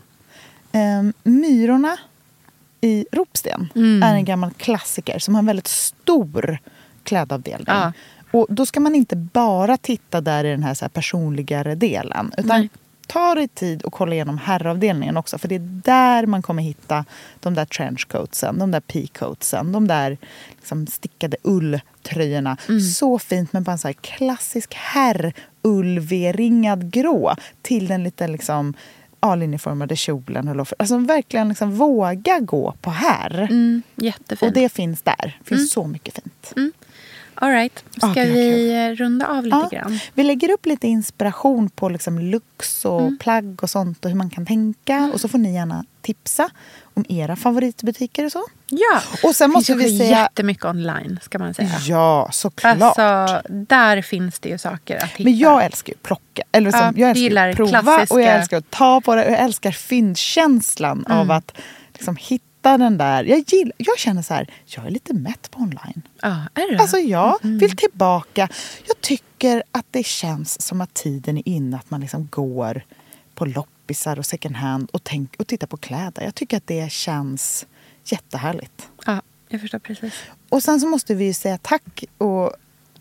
[0.72, 1.98] Ehm, Myrorna
[2.82, 4.04] i Ropsten Mm.
[4.04, 6.58] är en gammal klassiker som har en väldigt stor
[7.04, 7.66] klädavdelning.
[7.68, 7.94] Ja.
[8.32, 12.32] Och då ska man inte bara titta där i den här, så här personligare delen.
[12.38, 12.70] Utan Nej.
[13.08, 15.38] Ta dig tid och kolla igenom herravdelningen också.
[15.38, 17.06] För det är där man kommer hitta
[17.40, 20.18] de där trenchcoatsen, de där peacoatsen, de där
[20.50, 22.58] liksom stickade ulltröjorna.
[22.70, 22.82] Mm.
[22.82, 28.74] Så fint med bara en så här klassisk herr ullv-ringad grå till den lite liksom
[29.20, 30.66] A-linjeformade kjolen.
[30.80, 33.40] Alltså verkligen liksom våga gå på herr.
[33.42, 34.42] Mm, jättefint.
[34.42, 35.38] Och det finns där.
[35.40, 35.68] Det finns Mm.
[35.68, 36.54] så mycket fint.
[37.44, 37.84] All right.
[37.98, 39.80] Ska gud, vad vi eh, runda av lite Ja.
[39.80, 40.00] grann?
[40.14, 43.18] Vi lägger upp lite inspiration på liksom looks och Mm.
[43.18, 45.12] plagg och sånt och hur man kan tänka.
[45.14, 46.50] Och så får ni gärna tipsa
[46.94, 48.44] om era favoritbutiker och så.
[48.70, 49.02] Ja.
[49.24, 50.20] Och sen måste finns vi säga...
[50.22, 51.70] jättemycket online, ska man säga.
[51.88, 52.82] Ja, såklart.
[52.82, 55.24] Alltså, där finns det ju saker att hitta.
[55.24, 56.44] Men jag älskar ju plocka.
[56.52, 59.26] Eller som, Ja, jag älskar att prova klassiska- och jag älskar att ta på det.
[59.26, 61.18] Och jag älskar fyndkänslan Mm.
[61.20, 61.52] av att
[61.94, 63.24] liksom hitta den där.
[63.24, 66.02] Jag, gillar, jag känner så här, jag är lite mätt på online.
[66.22, 66.80] Ja, är det?
[66.80, 67.58] Alltså jag Mm.
[67.58, 68.50] vill tillbaka.
[68.88, 72.82] Jag tycker att det känns som att tiden är inne att man liksom går
[73.36, 76.24] på loppisar och second hand och, tänk, och tittar på kläder.
[76.24, 77.66] Jag tycker att det känns
[78.06, 78.90] jättehärligt.
[79.06, 80.14] Ja, jag förstår precis.
[80.50, 82.54] Och sen så måste vi ju säga tack och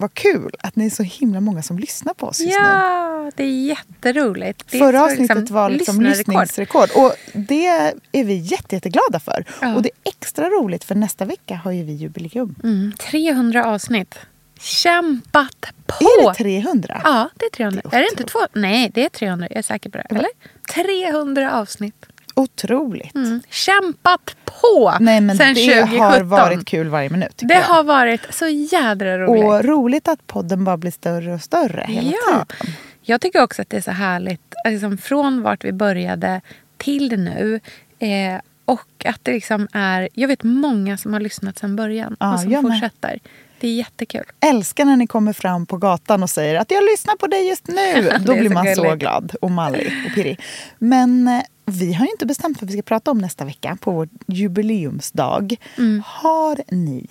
[0.03, 2.65] vad kul att ni är så himla många som lyssnar på oss just nu.
[2.65, 4.65] Ja, det är jätteroligt.
[4.71, 6.89] Det är Förra så avsnittet var liksom lyssningsrekord.
[6.97, 7.67] Och det
[8.13, 9.45] är vi jätte, jätteglada för.
[9.61, 9.75] Ja.
[9.75, 12.55] Och det är extra roligt för nästa vecka har ju vi jubileum.
[12.63, 14.19] Mm, 300 avsnitt.
[14.61, 16.05] Kämpat på!
[16.05, 17.01] Är det 300?
[17.05, 17.83] Ja, det är 300.
[17.93, 18.39] är, det inte två?
[18.53, 19.47] Nej, det är 300.
[19.51, 20.07] Jag är säker på det.
[20.11, 20.29] Eller?
[20.75, 22.07] 300 avsnitt.
[22.35, 23.15] Otroligt.
[23.15, 23.43] Mm.
[23.51, 26.01] Kämpat på Nej, men sen det 2017.
[26.01, 27.33] har varit kul varje minut.
[27.37, 27.63] Det jag.
[27.63, 29.45] har varit så jädra roligt.
[29.45, 32.45] Och roligt att podden bara blir större och större hela Ja.
[32.59, 32.75] tiden.
[33.03, 36.41] Jag tycker också att det är så härligt, liksom från vart vi började
[36.77, 37.61] till nu.
[37.99, 42.35] Eh, och att det liksom är, jag vet många som har lyssnat sedan början Ja,
[42.35, 42.63] och som med.
[42.63, 43.21] fortsätter.
[43.61, 44.25] Det är jättekul.
[44.41, 47.69] Älskar när ni kommer fram på gatan och säger att jag lyssnar på dig just
[47.69, 47.75] nu.
[48.03, 48.99] Det Då blir så man så gulligt.
[49.01, 50.41] glad och mallig och pirrig.
[50.79, 53.91] Men eh, vi har ju inte bestämt vad vi ska prata om nästa vecka på
[53.91, 55.57] vår jubileumsdag.
[55.79, 56.03] Mm.
[56.07, 57.07] Har ni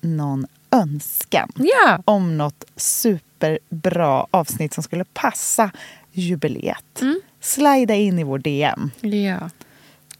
[0.00, 2.02] någon önskan Ja.
[2.04, 5.70] om något superbra avsnitt som skulle passa
[6.12, 7.00] jubileet?
[7.00, 7.20] Mm.
[7.40, 8.90] Slida in i vår DM.
[9.00, 9.50] Ja.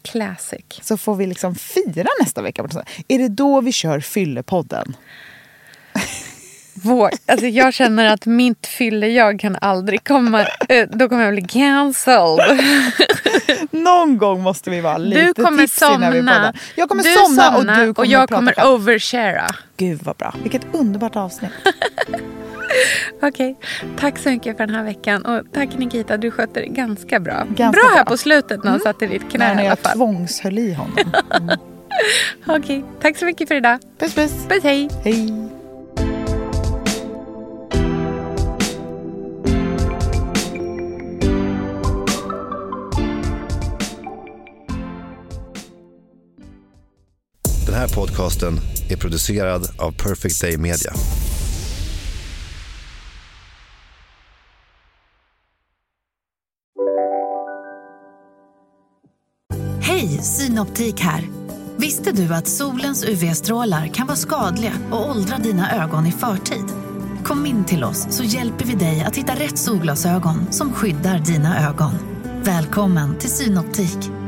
[0.03, 0.65] Classic.
[0.83, 2.69] Så får vi liksom fira nästa vecka.
[3.09, 4.97] Är det då vi kör Fyllepodden?
[6.83, 10.41] Vår, alltså jag känner att mitt fylle jag kan aldrig komma...
[10.69, 12.61] eh, Då kommer jag bli cancelled.
[13.71, 16.33] Någon gång måste vi vara lite Du kommer tipsy när vi somna.
[16.35, 16.61] poddar.
[16.75, 18.75] Jag kommer Du somna och du kommer och jag prata kommer själv.
[18.75, 19.47] overshara.
[19.77, 20.35] Gud vad bra.
[20.43, 21.51] Vilket underbart avsnitt.
[23.23, 23.59] Okej,
[23.99, 25.25] tack så mycket för den här veckan.
[25.25, 27.45] Och tack Nikita, du skötte det ganska bra.
[27.49, 28.01] Ganska bra här bra.
[28.01, 28.05] Mm.
[28.07, 29.93] på slutet när han satte ditt knä Nej, när i alla jag fall.
[29.97, 30.97] tvångshöll i honom.
[32.47, 32.59] Mm.
[32.63, 33.79] Okej, tack så mycket för idag.
[33.99, 34.33] Puss puss.
[34.49, 34.89] Puss hej.
[35.05, 35.51] Hej.
[47.81, 48.61] Här podcasten
[48.91, 50.93] är producerad av Perfect Day Media.
[59.81, 61.29] Hej, Synoptik här.
[61.77, 66.65] Visste du att solens UV-strålar kan vara skadliga och åldra dina ögon i förtid?
[67.25, 71.69] Kom in till oss så hjälper vi dig att hitta rätt solglasögon som skyddar dina
[71.69, 71.93] ögon.
[72.45, 74.20] Välkommen till Synoptik.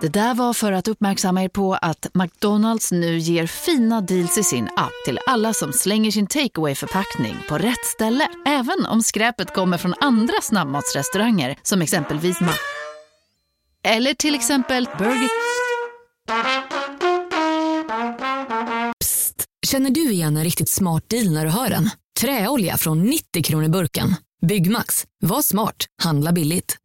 [0.00, 4.42] Det där var för att uppmärksamma er på att McDonalds nu ger fina deals i
[4.42, 8.28] sin app till alla som slänger sin takeaway förpackning på rätt ställe.
[8.46, 12.52] Även om skräpet kommer från andra snabbmatsrestauranger som exempelvis Ma...
[13.84, 15.28] Eller till exempel Burger...
[19.00, 19.44] Psst!
[19.66, 21.90] Känner du igen en riktigt smart deal när du hör den?
[22.20, 24.14] Träolja från 90 kronor burken.
[24.46, 25.04] Byggmax.
[25.20, 25.86] Var smart.
[26.02, 26.76] Handla billigt.